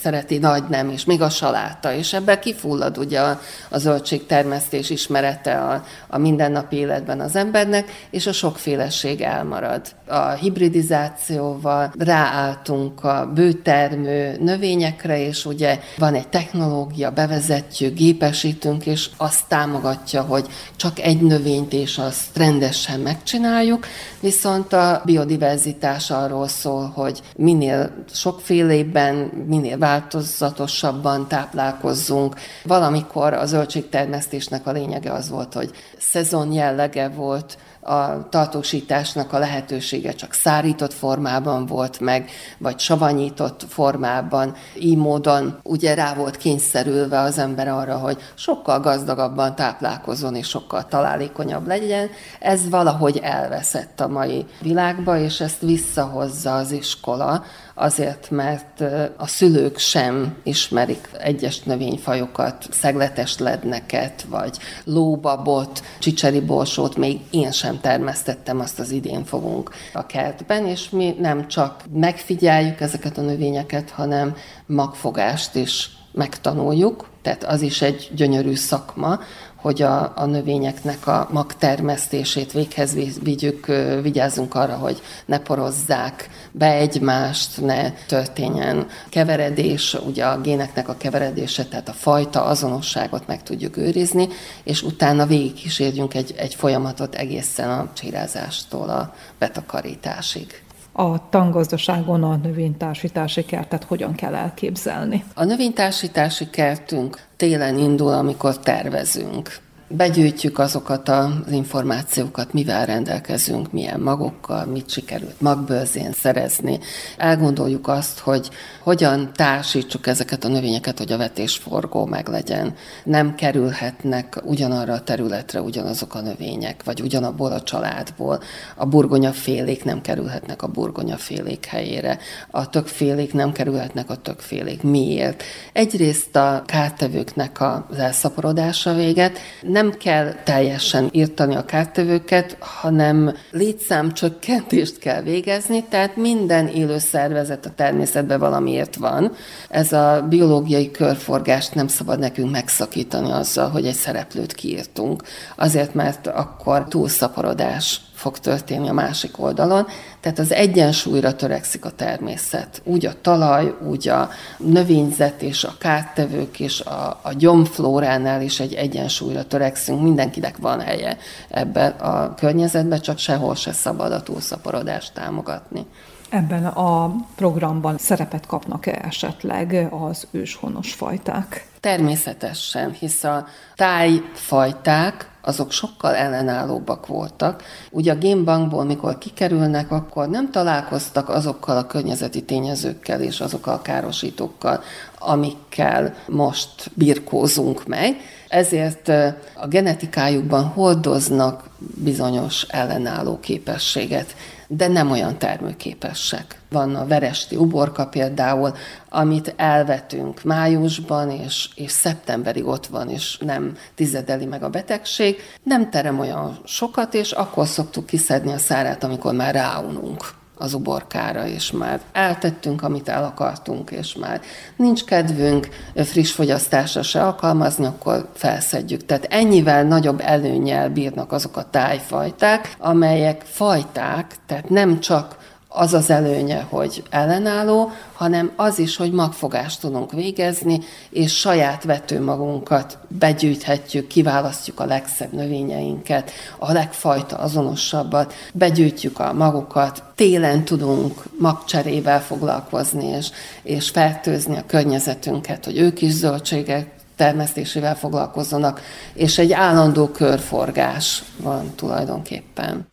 szereti 0.00 0.38
nagy 0.38 0.64
nem, 0.68 0.90
és 0.90 1.04
még 1.04 1.22
a 1.22 1.28
saláta, 1.28 1.92
és 1.92 2.12
ebben 2.12 2.40
kifullad 2.40 2.98
ugye 2.98 3.20
a, 3.20 3.40
a 3.70 3.78
zöldségtermesztés 3.78 4.90
ismerete 4.90 5.58
a, 5.58 5.84
a 6.08 6.18
mindennapi 6.18 6.76
életben 6.76 7.20
az 7.20 7.36
embernek, 7.36 8.06
és 8.10 8.26
a 8.26 8.32
sokféleség 8.32 9.20
elmarad. 9.20 9.82
A 10.06 10.28
hibridizációval 10.28 11.92
ráálltunk 11.98 13.04
a 13.04 13.30
bőtermő 13.34 14.36
növényekre, 14.40 15.26
és 15.26 15.44
ugye 15.44 15.78
van 15.98 16.14
egy 16.14 16.28
technológia, 16.28 17.10
bevezetjük, 17.10 17.94
gépesítünk, 17.94 18.86
és 18.86 19.10
azt 19.16 19.48
támogatja, 19.48 20.22
hogy 20.22 20.46
csak 20.76 20.98
egy 20.98 21.20
növényt 21.20 21.72
és 21.72 21.98
azt 21.98 22.36
rendesen 22.36 23.00
megcsináljuk, 23.00 23.86
viszont 24.20 24.72
a 24.72 25.02
biodiverzitás 25.04 26.10
arról 26.10 26.48
szól, 26.48 26.92
hogy 26.94 27.22
minél 27.36 27.90
sokfélében, 28.12 29.14
minél 29.46 29.78
változatosabban 29.78 31.28
táplálkozzunk. 31.28 32.34
Valamikor 32.64 33.32
a 33.32 33.46
zöldségtermesztésnek 33.46 34.66
a 34.66 34.72
lényege 34.72 35.12
az 35.12 35.28
volt, 35.28 35.52
hogy 35.52 35.70
szezon 35.98 36.52
jellege 36.52 37.08
volt, 37.08 37.58
a 37.84 38.28
tartósításnak 38.28 39.32
a 39.32 39.38
lehetősége 39.38 40.12
csak 40.12 40.32
szárított 40.32 40.92
formában 40.92 41.66
volt 41.66 42.00
meg, 42.00 42.30
vagy 42.58 42.78
savanyított 42.78 43.64
formában. 43.68 44.54
Így 44.78 44.96
módon 44.96 45.58
ugye 45.62 45.94
rá 45.94 46.14
volt 46.14 46.36
kényszerülve 46.36 47.20
az 47.20 47.38
ember 47.38 47.68
arra, 47.68 47.96
hogy 47.96 48.18
sokkal 48.34 48.80
gazdagabban 48.80 49.54
táplálkozon 49.54 50.34
és 50.34 50.48
sokkal 50.48 50.84
találékonyabb 50.84 51.66
legyen. 51.66 52.10
Ez 52.40 52.68
valahogy 52.68 53.20
elveszett 53.22 54.00
a 54.00 54.08
mai 54.08 54.46
világba, 54.60 55.18
és 55.18 55.40
ezt 55.40 55.60
visszahozza 55.60 56.54
az 56.54 56.70
iskola, 56.70 57.44
azért, 57.74 58.30
mert 58.30 58.80
a 59.16 59.26
szülők 59.26 59.78
sem 59.78 60.36
ismerik 60.42 61.08
egyes 61.18 61.62
növényfajokat, 61.62 62.66
szegletes 62.70 63.38
ledneket, 63.38 64.22
vagy 64.28 64.58
lóbabot, 64.84 65.82
csicseri 65.98 66.40
borsót, 66.40 66.96
még 66.96 67.20
én 67.30 67.52
sem 67.52 67.80
termesztettem, 67.80 68.60
azt 68.60 68.78
az 68.78 68.90
idén 68.90 69.24
fogunk 69.24 69.70
a 69.92 70.06
kertben, 70.06 70.66
és 70.66 70.90
mi 70.90 71.16
nem 71.20 71.48
csak 71.48 71.84
megfigyeljük 71.92 72.80
ezeket 72.80 73.18
a 73.18 73.22
növényeket, 73.22 73.90
hanem 73.90 74.36
magfogást 74.66 75.54
is 75.54 75.90
megtanuljuk, 76.12 77.08
tehát 77.22 77.44
az 77.44 77.62
is 77.62 77.82
egy 77.82 78.10
gyönyörű 78.14 78.54
szakma, 78.54 79.20
hogy 79.64 79.82
a, 79.82 80.12
a 80.16 80.24
növényeknek 80.24 81.06
a 81.06 81.28
magtermesztését 81.30 82.52
véghez 82.52 82.94
vigyük, 83.22 83.66
vigyázzunk 84.02 84.54
arra, 84.54 84.74
hogy 84.74 85.02
ne 85.26 85.38
porozzák 85.38 86.28
be 86.52 86.72
egymást, 86.72 87.60
ne 87.60 87.90
történjen 87.90 88.86
keveredés, 89.08 89.96
ugye 90.06 90.24
a 90.24 90.40
géneknek 90.40 90.88
a 90.88 90.96
keveredése, 90.96 91.64
tehát 91.64 91.88
a 91.88 91.92
fajta 91.92 92.44
azonosságot 92.44 93.26
meg 93.26 93.42
tudjuk 93.42 93.76
őrizni, 93.76 94.28
és 94.64 94.82
utána 94.82 95.26
végig 95.26 95.54
kísérjünk 95.54 96.14
egy, 96.14 96.34
egy 96.36 96.54
folyamatot 96.54 97.14
egészen 97.14 97.70
a 97.70 97.90
csirázástól 97.94 98.88
a 98.88 99.14
betakarításig 99.38 100.63
a 100.96 101.28
tangazdaságon 101.28 102.22
a 102.22 102.36
növénytársítási 102.36 103.44
kertet 103.44 103.84
hogyan 103.84 104.14
kell 104.14 104.34
elképzelni? 104.34 105.24
A 105.34 105.44
növénytársítási 105.44 106.50
kertünk 106.50 107.20
télen 107.36 107.78
indul, 107.78 108.12
amikor 108.12 108.58
tervezünk 108.58 109.62
begyűjtjük 109.96 110.58
azokat 110.58 111.08
az 111.08 111.30
információkat, 111.50 112.52
mivel 112.52 112.86
rendelkezünk, 112.86 113.72
milyen 113.72 114.00
magokkal, 114.00 114.64
mit 114.64 114.90
sikerült 114.90 115.40
magbőrzén 115.40 116.12
szerezni. 116.12 116.78
Elgondoljuk 117.16 117.88
azt, 117.88 118.18
hogy 118.18 118.50
hogyan 118.82 119.30
társítsuk 119.34 120.06
ezeket 120.06 120.44
a 120.44 120.48
növényeket, 120.48 120.98
hogy 120.98 121.12
a 121.12 121.16
vetésforgó 121.16 122.06
meg 122.06 122.28
legyen. 122.28 122.74
Nem 123.04 123.34
kerülhetnek 123.34 124.40
ugyanarra 124.44 124.92
a 124.92 125.02
területre 125.02 125.60
ugyanazok 125.60 126.14
a 126.14 126.20
növények, 126.20 126.84
vagy 126.84 127.00
ugyanabból 127.00 127.52
a 127.52 127.62
családból. 127.62 128.40
A 128.76 128.86
burgonyafélék 128.86 129.84
nem 129.84 130.00
kerülhetnek 130.00 130.62
a 130.62 130.68
burgonyafélék 130.68 131.64
helyére. 131.64 132.18
A 132.50 132.70
tökfélék 132.70 133.32
nem 133.32 133.52
kerülhetnek 133.52 134.10
a 134.10 134.16
tökfélék. 134.16 134.82
Miért? 134.82 135.42
Egyrészt 135.72 136.36
a 136.36 136.62
kártevőknek 136.66 137.60
az 137.60 137.98
elszaporodása 137.98 138.94
véget, 138.94 139.38
nem 139.62 139.83
kell 139.90 140.32
teljesen 140.44 141.08
írtani 141.12 141.54
a 141.54 141.64
kártevőket, 141.64 142.56
hanem 142.60 143.34
létszámcsökkentést 143.50 144.98
kell 144.98 145.22
végezni, 145.22 145.84
tehát 145.88 146.16
minden 146.16 146.66
élő 146.66 146.98
szervezet 146.98 147.66
a 147.66 147.74
természetben 147.76 148.38
valamiért 148.38 148.96
van. 148.96 149.32
Ez 149.68 149.92
a 149.92 150.26
biológiai 150.28 150.90
körforgást 150.90 151.74
nem 151.74 151.88
szabad 151.88 152.18
nekünk 152.18 152.50
megszakítani 152.50 153.30
azzal, 153.30 153.68
hogy 153.68 153.86
egy 153.86 153.94
szereplőt 153.94 154.52
kiírtunk. 154.52 155.22
Azért, 155.56 155.94
mert 155.94 156.26
akkor 156.26 156.88
túlszaporodás 156.88 158.00
fog 158.14 158.38
történni 158.38 158.88
a 158.88 158.92
másik 158.92 159.42
oldalon. 159.42 159.86
Tehát 160.24 160.38
az 160.38 160.52
egyensúlyra 160.52 161.34
törekszik 161.34 161.84
a 161.84 161.90
természet. 161.90 162.82
Úgy 162.84 163.06
a 163.06 163.12
talaj, 163.20 163.74
úgy 163.88 164.08
a 164.08 164.30
növényzet 164.58 165.42
és 165.42 165.64
a 165.64 165.74
kártevők 165.78 166.60
és 166.60 166.80
a, 166.80 167.20
a 167.22 167.32
gyomflóránál 167.32 168.42
is 168.42 168.60
egy 168.60 168.74
egyensúlyra 168.74 169.44
törekszünk. 169.44 170.02
Mindenkinek 170.02 170.56
van 170.56 170.80
helye 170.80 171.16
ebben 171.48 171.90
a 171.90 172.34
környezetben, 172.34 173.00
csak 173.00 173.18
sehol 173.18 173.54
se 173.54 173.72
szabad 173.72 174.12
a 174.12 174.22
túlszaporodást 174.22 175.14
támogatni. 175.14 175.86
Ebben 176.34 176.66
a 176.66 177.14
programban 177.36 177.98
szerepet 177.98 178.46
kapnak-e 178.46 179.00
esetleg 179.04 179.88
az 179.90 180.26
őshonos 180.30 180.92
fajták? 180.92 181.66
Természetesen, 181.80 182.92
hisz 182.92 183.24
a 183.24 183.46
tájfajták 183.74 185.30
azok 185.40 185.72
sokkal 185.72 186.14
ellenállóbbak 186.14 187.06
voltak. 187.06 187.62
Ugye 187.90 188.12
a 188.12 188.16
génbankból, 188.16 188.84
mikor 188.84 189.18
kikerülnek, 189.18 189.90
akkor 189.90 190.28
nem 190.28 190.50
találkoztak 190.50 191.28
azokkal 191.28 191.76
a 191.76 191.86
környezeti 191.86 192.42
tényezőkkel 192.42 193.20
és 193.20 193.40
azokkal 193.40 193.74
a 193.74 193.82
károsítókkal, 193.82 194.82
amikkel 195.18 196.14
most 196.26 196.90
birkózunk 196.94 197.86
meg. 197.86 198.16
Ezért 198.48 199.08
a 199.54 199.66
genetikájukban 199.68 200.64
hordoznak 200.64 201.68
bizonyos 201.78 202.62
ellenálló 202.62 203.40
képességet 203.40 204.34
de 204.68 204.88
nem 204.88 205.10
olyan 205.10 205.38
termőképesek. 205.38 206.60
Van 206.70 206.94
a 206.94 207.06
veresti 207.06 207.56
uborka 207.56 208.06
például, 208.06 208.74
amit 209.08 209.54
elvetünk 209.56 210.42
májusban, 210.42 211.30
és, 211.30 211.68
és 211.74 211.90
szeptemberig 211.90 212.66
ott 212.66 212.86
van, 212.86 213.10
és 213.10 213.38
nem 213.38 213.76
tizedeli 213.94 214.44
meg 214.46 214.62
a 214.62 214.70
betegség. 214.70 215.36
Nem 215.62 215.90
terem 215.90 216.18
olyan 216.18 216.58
sokat, 216.64 217.14
és 217.14 217.32
akkor 217.32 217.66
szoktuk 217.66 218.06
kiszedni 218.06 218.52
a 218.52 218.58
szárát, 218.58 219.04
amikor 219.04 219.34
már 219.34 219.54
ráununk 219.54 220.42
az 220.56 220.74
uborkára, 220.74 221.46
és 221.46 221.70
már 221.70 222.00
eltettünk, 222.12 222.82
amit 222.82 223.08
el 223.08 223.24
akartunk, 223.24 223.90
és 223.90 224.14
már 224.14 224.40
nincs 224.76 225.04
kedvünk 225.04 225.68
friss 225.94 226.32
fogyasztásra 226.32 227.02
se 227.02 227.22
alkalmazni, 227.22 227.86
akkor 227.86 228.28
felszedjük. 228.34 229.04
Tehát 229.04 229.26
ennyivel 229.30 229.84
nagyobb 229.84 230.20
előnyel 230.24 230.88
bírnak 230.88 231.32
azok 231.32 231.56
a 231.56 231.70
tájfajták, 231.70 232.74
amelyek 232.78 233.42
fajták, 233.44 234.34
tehát 234.46 234.68
nem 234.68 235.00
csak 235.00 235.36
az 235.76 235.94
az 235.94 236.10
előnye, 236.10 236.66
hogy 236.68 237.02
ellenálló, 237.10 237.90
hanem 238.12 238.52
az 238.56 238.78
is, 238.78 238.96
hogy 238.96 239.12
magfogást 239.12 239.80
tudunk 239.80 240.12
végezni, 240.12 240.80
és 241.10 241.38
saját 241.38 241.84
vetőmagunkat 241.84 242.98
begyűjthetjük, 243.08 244.06
kiválasztjuk 244.06 244.80
a 244.80 244.84
legszebb 244.84 245.32
növényeinket, 245.32 246.30
a 246.58 246.72
legfajta 246.72 247.36
azonosabbat, 247.36 248.34
begyűjtjük 248.52 249.18
a 249.18 249.32
magukat, 249.32 250.02
télen 250.14 250.64
tudunk 250.64 251.22
magcserével 251.38 252.20
foglalkozni, 252.20 253.06
és, 253.06 253.30
és 253.62 253.90
fertőzni 253.90 254.56
a 254.56 254.66
környezetünket, 254.66 255.64
hogy 255.64 255.78
ők 255.78 256.02
is 256.02 256.12
zöldségek 256.12 256.94
termesztésével 257.16 257.96
foglalkozzanak, 257.96 258.80
és 259.14 259.38
egy 259.38 259.52
állandó 259.52 260.08
körforgás 260.08 261.22
van 261.36 261.72
tulajdonképpen. 261.74 262.86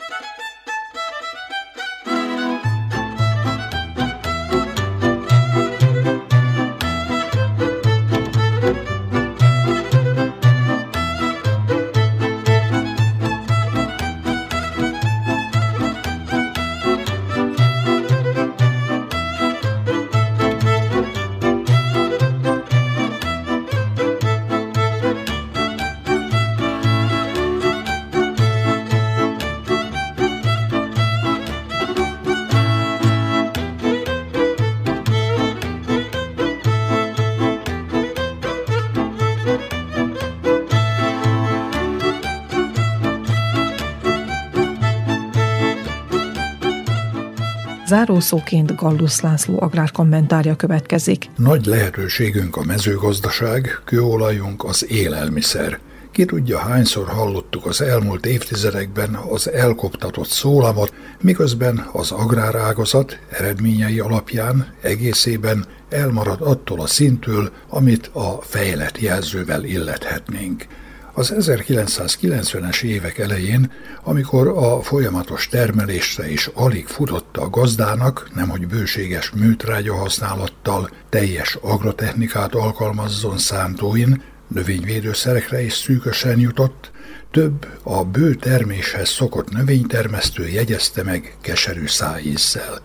Zárószóként 48.22 48.76
Gallus 48.76 49.19
László 49.19 49.61
agrárkommentárja 49.61 50.55
következik. 50.55 51.26
Nagy 51.38 51.65
lehetőségünk 51.65 52.57
a 52.57 52.63
mezőgazdaság, 52.63 53.82
kőolajunk 53.86 54.63
az 54.63 54.86
élelmiszer. 54.89 55.80
Ki 56.11 56.26
tudja, 56.26 56.59
hányszor 56.59 57.07
hallottuk 57.07 57.65
az 57.65 57.82
elmúlt 57.82 58.26
évtizedekben 58.26 59.15
az 59.30 59.49
elkoptatott 59.49 60.28
szólamot, 60.28 60.93
miközben 61.22 61.88
az 61.91 62.11
agrárágazat 62.11 63.19
eredményei 63.30 63.99
alapján 63.99 64.74
egészében 64.82 65.65
elmarad 65.89 66.41
attól 66.41 66.82
a 66.82 66.88
szintől, 66.88 67.51
amit 67.69 68.07
a 68.07 68.41
fejlett 68.41 68.99
jelzővel 68.99 69.63
illethetnénk. 69.63 70.67
Az 71.14 71.34
1990-es 71.38 72.82
évek 72.82 73.18
elején, 73.18 73.72
amikor 74.03 74.47
a 74.47 74.82
folyamatos 74.82 75.47
termelésre 75.47 76.32
is 76.32 76.49
alig 76.53 76.88
futott 76.88 77.38
a 77.38 77.49
gazdának, 77.49 78.30
nemhogy 78.36 78.68
bőséges 78.68 79.30
műtrágya 79.30 79.95
használattal 79.95 80.89
teljes 81.09 81.57
agrotechnikát 81.62 82.55
alkalmazzon 82.55 83.38
szántóin, 83.38 84.22
növényvédőszerekre 84.47 85.62
is 85.62 85.74
szűkösen 85.74 86.39
jutott, 86.39 86.91
több 87.32 87.68
a 87.84 88.03
bő 88.03 88.34
terméshez 88.36 89.09
szokott 89.09 89.49
növénytermesztő 89.49 90.47
jegyezte 90.47 91.03
meg 91.03 91.38
keserű 91.41 91.88
szájízzel. 91.88 92.82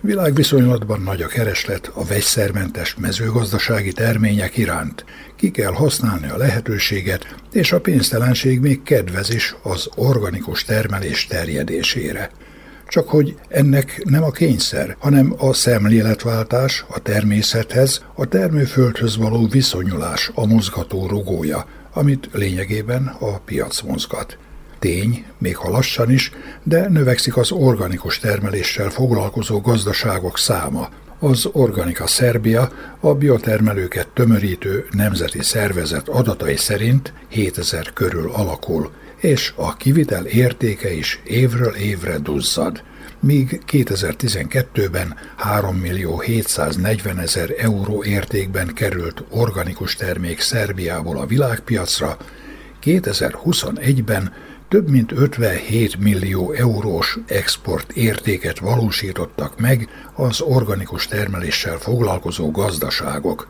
Világviszonylatban 0.00 1.00
nagy 1.00 1.22
a 1.22 1.26
kereslet 1.26 1.90
a 1.94 2.04
vegyszermentes 2.04 2.94
mezőgazdasági 2.94 3.92
termények 3.92 4.56
iránt. 4.56 5.04
Ki 5.44 5.50
kell 5.50 5.72
használni 5.72 6.28
a 6.28 6.36
lehetőséget, 6.36 7.34
és 7.52 7.72
a 7.72 7.80
pénztelenség 7.80 8.60
még 8.60 8.82
kedvez 8.82 9.30
is 9.34 9.56
az 9.62 9.88
organikus 9.96 10.64
termelés 10.64 11.26
terjedésére. 11.26 12.30
Csak 12.88 13.08
hogy 13.08 13.36
ennek 13.48 14.02
nem 14.04 14.22
a 14.22 14.30
kényszer, 14.30 14.96
hanem 14.98 15.34
a 15.38 15.52
szemléletváltás 15.52 16.84
a 16.88 16.98
természethez, 16.98 18.04
a 18.14 18.26
termőföldhöz 18.26 19.16
való 19.16 19.46
viszonyulás 19.46 20.30
a 20.34 20.46
mozgató 20.46 21.06
rugója, 21.06 21.66
amit 21.92 22.28
lényegében 22.32 23.16
a 23.18 23.38
piac 23.38 23.80
mozgat. 23.80 24.38
Tény, 24.78 25.24
még 25.38 25.56
ha 25.56 25.70
lassan 25.70 26.10
is, 26.10 26.30
de 26.62 26.88
növekszik 26.88 27.36
az 27.36 27.50
organikus 27.50 28.18
termeléssel 28.18 28.90
foglalkozó 28.90 29.60
gazdaságok 29.60 30.38
száma. 30.38 30.88
Az 31.24 31.48
Organika 31.52 32.06
Szerbia 32.06 32.70
a 33.00 33.14
biotermelőket 33.14 34.08
tömörítő 34.08 34.86
nemzeti 34.90 35.42
szervezet 35.42 36.08
adatai 36.08 36.56
szerint 36.56 37.12
7000 37.28 37.92
körül 37.92 38.30
alakul, 38.30 38.90
és 39.20 39.52
a 39.56 39.76
kivitel 39.76 40.26
értéke 40.26 40.92
is 40.92 41.20
évről 41.24 41.74
évre 41.74 42.18
duzzad 42.18 42.82
míg 43.20 43.62
2012-ben 43.72 45.14
3 45.36 45.76
millió 45.76 46.20
740 46.20 47.18
ezer 47.18 47.54
euró 47.58 48.04
értékben 48.04 48.74
került 48.74 49.24
organikus 49.30 49.96
termék 49.96 50.40
Szerbiából 50.40 51.18
a 51.18 51.26
világpiacra, 51.26 52.16
2021-ben 52.82 54.32
több 54.68 54.88
mint 54.88 55.12
57 55.12 55.98
millió 55.98 56.52
eurós 56.52 57.18
export 57.26 57.92
értéket 57.92 58.58
valósítottak 58.58 59.58
meg 59.60 59.88
az 60.14 60.40
organikus 60.40 61.06
termeléssel 61.06 61.78
foglalkozó 61.78 62.50
gazdaságok. 62.50 63.48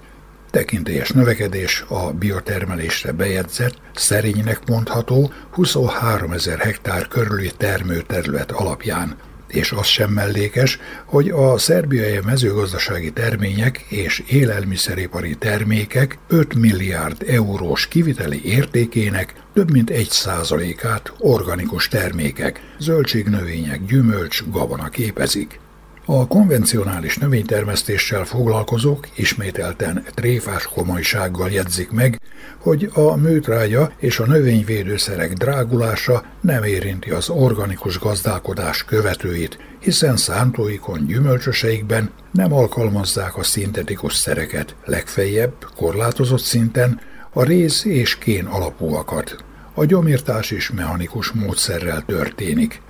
Tekintélyes 0.51 1.11
növekedés 1.11 1.85
a 1.89 2.12
biotermelésre 2.12 3.12
bejegyzett, 3.12 3.77
szerénynek 3.95 4.61
mondható 4.67 5.33
23 5.51 6.33
ezer 6.33 6.59
hektár 6.59 7.09
körüli 7.09 7.51
termőterület 7.57 8.51
alapján, 8.51 9.17
és 9.55 9.72
az 9.72 9.86
sem 9.86 10.11
mellékes, 10.11 10.78
hogy 11.05 11.28
a 11.28 11.59
szerbiai 11.59 12.18
mezőgazdasági 12.24 13.12
termények 13.12 13.84
és 13.88 14.22
élelmiszeripari 14.28 15.34
termékek 15.34 16.18
5 16.28 16.55
milliárd 16.55 17.24
eurós 17.26 17.88
kiviteli 17.88 18.40
értékének 18.44 19.34
több 19.55 19.70
mint 19.70 19.90
egy 19.90 20.11
százalékát 20.11 21.12
organikus 21.18 21.88
termékek, 21.88 22.61
zöldségnövények, 22.78 23.84
gyümölcs, 23.86 24.42
gabona 24.50 24.88
képezik. 24.88 25.62
A 26.07 26.26
konvencionális 26.26 27.16
növénytermesztéssel 27.16 28.24
foglalkozók 28.24 29.09
ismételten 29.14 30.05
tréfás 30.14 30.66
komolysággal 30.66 31.50
jegyzik 31.50 31.90
meg, 31.90 32.20
hogy 32.59 32.90
a 32.94 33.16
műtrágya 33.16 33.92
és 33.98 34.18
a 34.18 34.26
növényvédőszerek 34.26 35.32
drágulása 35.32 36.24
nem 36.40 36.62
érinti 36.62 37.11
az 37.11 37.28
organikus 37.28 37.98
gazdálkodás 37.98 38.84
követőit, 38.84 39.59
hiszen 39.80 40.16
szántóikon 40.16 41.07
gyümölcsöseikben 41.07 42.11
nem 42.32 42.52
alkalmazzák 42.52 43.36
a 43.36 43.42
szintetikus 43.42 44.14
szereket, 44.14 44.76
legfeljebb 44.84 45.55
korlátozott 45.76 46.42
szinten 46.42 47.00
a 47.32 47.42
réz 47.42 47.86
és 47.86 48.18
kén 48.18 48.44
alapúakat. 48.44 49.36
A 49.74 49.84
gyomírtás 49.84 50.50
is 50.50 50.70
mechanikus 50.70 51.30
módszerrel 51.30 52.02
történik. 52.07 52.82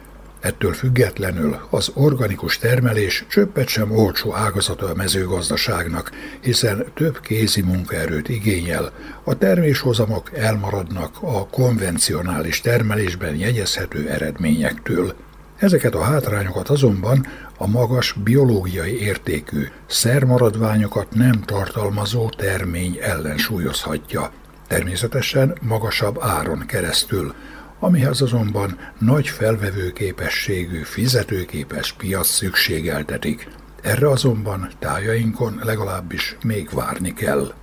Ettől 0.44 0.72
függetlenül 0.72 1.58
az 1.70 1.90
organikus 1.94 2.58
termelés 2.58 3.24
csöppet 3.28 3.68
sem 3.68 3.90
olcsó 3.90 4.34
ágazata 4.34 4.86
a 4.88 4.94
mezőgazdaságnak, 4.94 6.10
hiszen 6.40 6.84
több 6.94 7.20
kézi 7.20 7.62
munkaerőt 7.62 8.28
igényel. 8.28 8.92
A 9.24 9.38
terméshozamok 9.38 10.30
elmaradnak 10.34 11.16
a 11.20 11.46
konvencionális 11.46 12.60
termelésben 12.60 13.36
jegyezhető 13.36 14.08
eredményektől. 14.08 15.14
Ezeket 15.58 15.94
a 15.94 16.02
hátrányokat 16.02 16.68
azonban 16.68 17.26
a 17.56 17.66
magas 17.66 18.12
biológiai 18.24 19.00
értékű 19.00 19.68
szermaradványokat 19.86 21.14
nem 21.14 21.40
tartalmazó 21.40 22.28
termény 22.28 22.98
ellensúlyozhatja. 23.00 24.32
Természetesen 24.68 25.58
magasabb 25.60 26.18
áron 26.20 26.66
keresztül, 26.66 27.34
amihez 27.78 28.20
azonban 28.20 28.78
nagy 28.98 29.28
felvevő 29.28 29.92
képességű, 29.92 30.82
fizetőképes 30.82 31.92
piac 31.92 32.26
szükségeltetik. 32.26 33.48
Erre 33.82 34.10
azonban 34.10 34.70
tájainkon 34.78 35.60
legalábbis 35.62 36.36
még 36.42 36.68
várni 36.72 37.12
kell. 37.12 37.54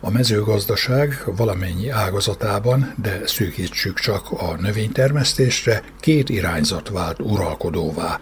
A 0.00 0.10
mezőgazdaság 0.10 1.22
valamennyi 1.36 1.88
ágazatában, 1.88 2.94
de 3.02 3.20
szűkítsük 3.24 3.98
csak 3.98 4.30
a 4.30 4.56
növénytermesztésre, 4.60 5.82
két 6.00 6.28
irányzat 6.28 6.88
vált 6.88 7.20
uralkodóvá. 7.20 8.20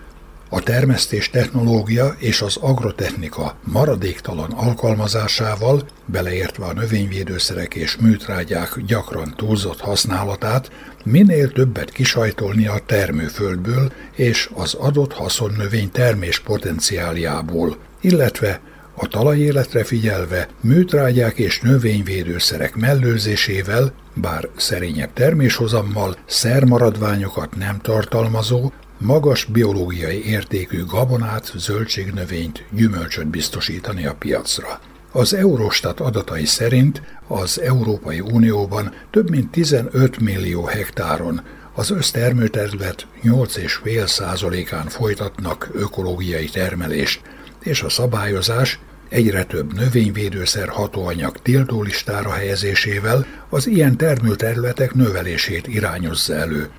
A 0.51 0.61
termesztés 0.61 1.31
technológia 1.31 2.15
és 2.19 2.43
az 2.43 2.57
agrotechnika 2.57 3.57
maradéktalan 3.65 4.51
alkalmazásával, 4.51 5.87
beleértve 6.05 6.65
a 6.65 6.73
növényvédőszerek 6.73 7.75
és 7.75 7.97
műtrágyák 7.97 8.81
gyakran 8.87 9.35
túlzott 9.37 9.81
használatát, 9.81 10.71
minél 11.05 11.53
többet 11.53 11.91
kisajtolni 11.91 12.67
a 12.67 12.81
termőföldből 12.87 13.93
és 14.15 14.51
az 14.55 14.75
adott 14.75 15.13
haszonnövény 15.13 15.91
termés 15.91 16.41
potenciáljából, 16.41 17.77
illetve 18.01 18.61
a 18.95 19.07
talajéletre 19.07 19.85
figyelve 19.85 20.49
műtrágyák 20.61 21.39
és 21.39 21.61
növényvédőszerek 21.61 22.75
mellőzésével, 22.75 23.93
bár 24.15 24.49
szerényebb 24.57 25.13
terméshozammal, 25.13 26.17
szermaradványokat 26.27 27.57
nem 27.57 27.79
tartalmazó, 27.81 28.71
magas 28.99 29.45
biológiai 29.45 30.25
értékű 30.25 30.85
gabonát, 30.85 31.53
zöldségnövényt, 31.57 32.65
gyümölcsöt 32.71 33.27
biztosítani 33.27 34.07
a 34.07 34.15
piacra. 34.15 34.81
Az 35.13 35.35
Eurostat 35.35 36.01
adatai 36.01 36.45
szerint 36.45 37.03
az 37.27 37.61
Európai 37.61 38.21
Unióban 38.21 38.95
több 39.11 39.31
mint 39.31 39.51
15 39.51 40.21
millió 40.21 40.65
hektáron 40.65 41.43
az 41.75 41.91
össztermőterület 41.91 43.07
8,5%-án 43.23 44.87
folytatnak 44.87 45.69
ökológiai 45.73 46.49
termelést, 46.49 47.21
és 47.63 47.83
a 47.83 47.89
szabályozás 47.89 48.79
egyre 49.09 49.45
több 49.45 49.75
növényvédőszer 49.75 50.69
hatóanyag 50.69 51.39
tiltólistára 51.43 52.31
helyezésével 52.31 53.27
az 53.49 53.67
ilyen 53.67 53.97
termőterületek 53.97 54.95
növelését 54.95 55.67
irányozza 55.67 56.35
elő, 56.35 56.71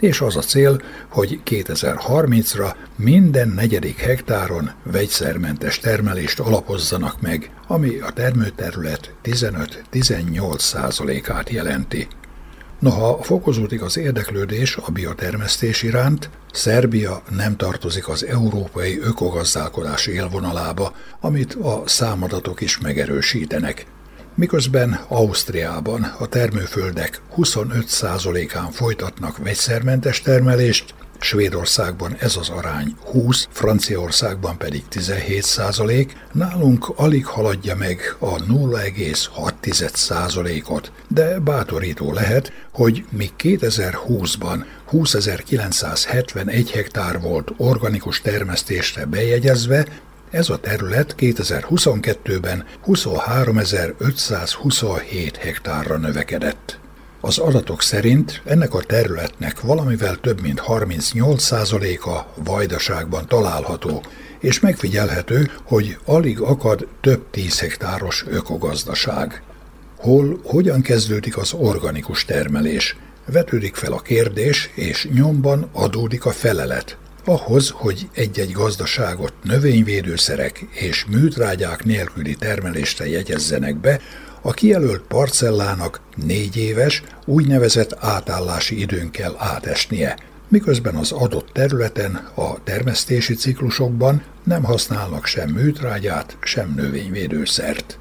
és 0.00 0.20
az 0.20 0.36
a 0.36 0.40
cél, 0.40 0.80
hogy 1.08 1.40
2030-ra 1.44 2.74
minden 2.96 3.48
negyedik 3.48 3.98
hektáron 3.98 4.70
vegyszermentes 4.82 5.78
termelést 5.78 6.40
alapozzanak 6.40 7.20
meg, 7.20 7.50
ami 7.66 7.98
a 7.98 8.10
termőterület 8.10 9.14
15-18 9.24 10.58
százalékát 10.58 11.50
jelenti. 11.50 12.08
Noha 12.78 13.22
fokozódik 13.22 13.82
az 13.82 13.96
érdeklődés 13.96 14.76
a 14.76 14.90
biotermesztés 14.90 15.82
iránt, 15.82 16.30
Szerbia 16.52 17.22
nem 17.36 17.56
tartozik 17.56 18.08
az 18.08 18.24
európai 18.24 18.98
ökogazdálkodás 18.98 20.06
élvonalába, 20.06 20.94
amit 21.20 21.54
a 21.54 21.82
számadatok 21.86 22.60
is 22.60 22.78
megerősítenek 22.78 23.86
miközben 24.36 25.00
Ausztriában 25.08 26.02
a 26.18 26.26
termőföldek 26.26 27.20
25%-án 27.36 28.70
folytatnak 28.70 29.38
vegyszermentes 29.38 30.20
termelést, 30.20 30.94
Svédországban 31.18 32.16
ez 32.18 32.36
az 32.36 32.48
arány 32.48 32.96
20, 33.04 33.48
Franciaországban 33.50 34.58
pedig 34.58 34.82
17 34.88 35.42
százalék, 35.42 36.16
nálunk 36.32 36.92
alig 36.96 37.26
haladja 37.26 37.76
meg 37.76 38.16
a 38.18 38.36
0,6 38.36 39.94
százalékot, 39.94 40.92
de 41.08 41.38
bátorító 41.38 42.12
lehet, 42.12 42.52
hogy 42.72 43.04
míg 43.10 43.30
2020-ban 43.38 44.64
20.971 44.92 46.70
hektár 46.72 47.20
volt 47.20 47.52
organikus 47.56 48.20
termesztésre 48.20 49.04
bejegyezve, 49.04 49.86
ez 50.30 50.48
a 50.48 50.58
terület 50.58 51.14
2022-ben 51.18 52.64
23.527 52.86 55.32
hektárra 55.38 55.96
növekedett. 55.96 56.78
Az 57.20 57.38
adatok 57.38 57.82
szerint 57.82 58.42
ennek 58.44 58.74
a 58.74 58.82
területnek 58.82 59.60
valamivel 59.60 60.16
több 60.16 60.40
mint 60.40 60.62
38%-a 60.66 62.20
vajdaságban 62.44 63.28
található, 63.28 64.02
és 64.38 64.60
megfigyelhető, 64.60 65.50
hogy 65.62 65.98
alig 66.04 66.40
akad 66.40 66.88
több 67.00 67.30
tíz 67.30 67.60
hektáros 67.60 68.24
ökogazdaság. 68.28 69.42
Hol, 69.96 70.40
hogyan 70.44 70.80
kezdődik 70.80 71.36
az 71.36 71.52
organikus 71.52 72.24
termelés? 72.24 72.96
Vetődik 73.24 73.74
fel 73.74 73.92
a 73.92 74.00
kérdés, 74.00 74.70
és 74.74 75.08
nyomban 75.12 75.68
adódik 75.72 76.24
a 76.24 76.30
felelet. 76.30 76.96
Ahhoz, 77.28 77.70
hogy 77.70 78.08
egy-egy 78.12 78.52
gazdaságot 78.52 79.32
növényvédőszerek 79.42 80.66
és 80.70 81.04
műtrágyák 81.04 81.84
nélküli 81.84 82.34
termelésre 82.34 83.08
jegyezzenek 83.08 83.76
be, 83.76 84.00
a 84.42 84.52
kijelölt 84.52 85.02
parcellának 85.08 86.00
négy 86.14 86.56
éves, 86.56 87.02
úgynevezett 87.24 87.96
átállási 88.00 88.80
időn 88.80 89.10
kell 89.10 89.34
átesnie, 89.38 90.16
miközben 90.48 90.94
az 90.94 91.12
adott 91.12 91.48
területen 91.52 92.14
a 92.34 92.62
termesztési 92.64 93.34
ciklusokban 93.34 94.22
nem 94.44 94.64
használnak 94.64 95.26
sem 95.26 95.48
műtrágyát, 95.50 96.36
sem 96.40 96.72
növényvédőszert. 96.76 97.98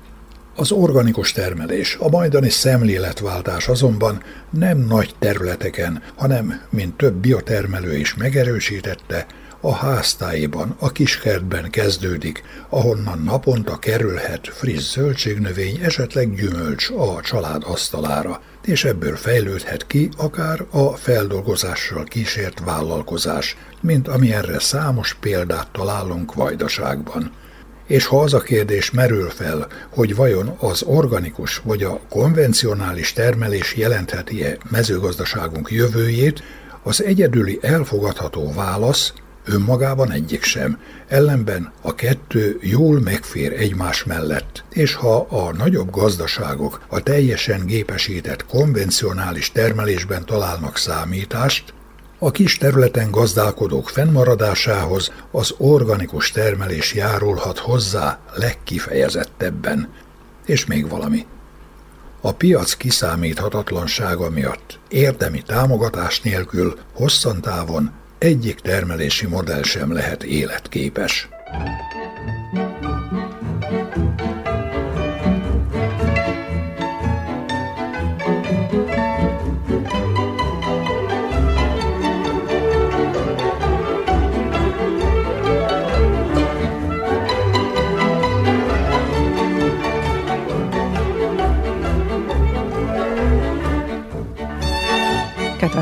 Az 0.57 0.71
organikus 0.71 1.31
termelés, 1.31 1.97
a 1.99 2.09
majdani 2.09 2.49
szemléletváltás 2.49 3.67
azonban 3.67 4.23
nem 4.49 4.77
nagy 4.77 5.15
területeken, 5.19 6.01
hanem, 6.15 6.61
mint 6.69 6.97
több 6.97 7.13
biotermelő 7.13 7.97
is 7.97 8.15
megerősítette, 8.15 9.25
a 9.65 9.73
háztáiban, 9.73 10.75
a 10.79 10.91
kiskertben 10.91 11.69
kezdődik, 11.69 12.43
ahonnan 12.69 13.21
naponta 13.23 13.77
kerülhet 13.77 14.47
friss 14.47 14.91
zöldségnövény, 14.91 15.79
esetleg 15.83 16.35
gyümölcs 16.35 16.89
a 16.89 17.21
család 17.21 17.63
asztalára, 17.65 18.41
és 18.65 18.83
ebből 18.83 19.15
fejlődhet 19.15 19.87
ki 19.87 20.09
akár 20.17 20.65
a 20.71 20.89
feldolgozással 20.89 22.03
kísért 22.03 22.59
vállalkozás, 22.59 23.57
mint 23.81 24.07
ami 24.07 24.33
erre 24.33 24.59
számos 24.59 25.13
példát 25.13 25.67
találunk 25.71 26.33
Vajdaságban. 26.33 27.31
És 27.87 28.05
ha 28.05 28.21
az 28.21 28.33
a 28.33 28.39
kérdés 28.39 28.91
merül 28.91 29.29
fel, 29.29 29.67
hogy 29.89 30.15
vajon 30.15 30.55
az 30.59 30.83
organikus 30.83 31.57
vagy 31.57 31.83
a 31.83 31.99
konvencionális 32.09 33.13
termelés 33.13 33.75
jelentheti-e 33.75 34.57
mezőgazdaságunk 34.69 35.71
jövőjét, 35.71 36.43
az 36.83 37.03
egyedüli 37.03 37.59
elfogadható 37.61 38.53
válasz 38.53 39.13
önmagában 39.45 40.11
egyik 40.11 40.43
sem, 40.43 40.79
ellenben 41.07 41.71
a 41.81 41.95
kettő 41.95 42.57
jól 42.61 42.99
megfér 42.99 43.53
egymás 43.53 44.03
mellett, 44.03 44.63
és 44.69 44.93
ha 44.93 45.17
a 45.29 45.53
nagyobb 45.53 45.89
gazdaságok 45.89 46.81
a 46.87 46.99
teljesen 46.99 47.65
gépesített 47.65 48.45
konvencionális 48.45 49.51
termelésben 49.51 50.25
találnak 50.25 50.77
számítást, 50.77 51.73
a 52.19 52.31
kis 52.31 52.57
területen 52.57 53.11
gazdálkodók 53.11 53.89
fennmaradásához 53.89 55.11
az 55.31 55.53
organikus 55.57 56.31
termelés 56.31 56.93
járulhat 56.93 57.57
hozzá 57.57 58.19
legkifejezettebben. 58.33 59.93
És 60.45 60.65
még 60.65 60.89
valami. 60.89 61.25
A 62.21 62.31
piac 62.31 62.73
kiszámíthatatlansága 62.73 64.29
miatt 64.29 64.79
érdemi 64.87 65.41
támogatás 65.41 66.21
nélkül 66.21 66.77
hosszantávon 66.93 67.91
egyik 68.17 68.59
termelési 68.59 69.25
modell 69.25 69.63
sem 69.63 69.93
lehet 69.93 70.23
életképes. 70.23 71.29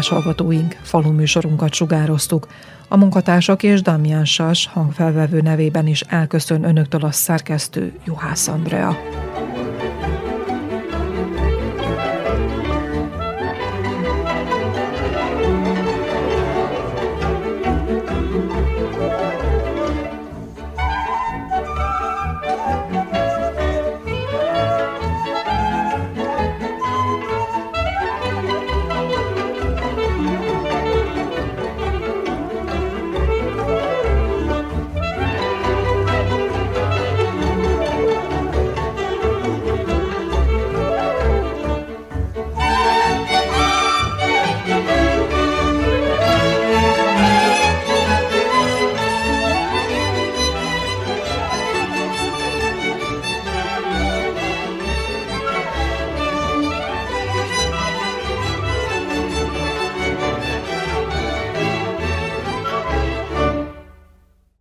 Kedves 0.03 0.23
hallgatóink, 0.23 0.77
falu 0.81 1.11
műsorunkat 1.11 1.73
sugároztuk. 1.73 2.47
A 2.87 2.97
munkatársak 2.97 3.63
és 3.63 3.81
Damian 3.81 4.25
Sas 4.25 4.67
hangfelvevő 4.67 5.41
nevében 5.41 5.87
is 5.87 6.01
elköszön 6.01 6.63
önöktől 6.63 7.01
a 7.01 7.11
szerkesztő 7.11 7.99
Juhász 8.05 8.47
Andrea. 8.47 8.97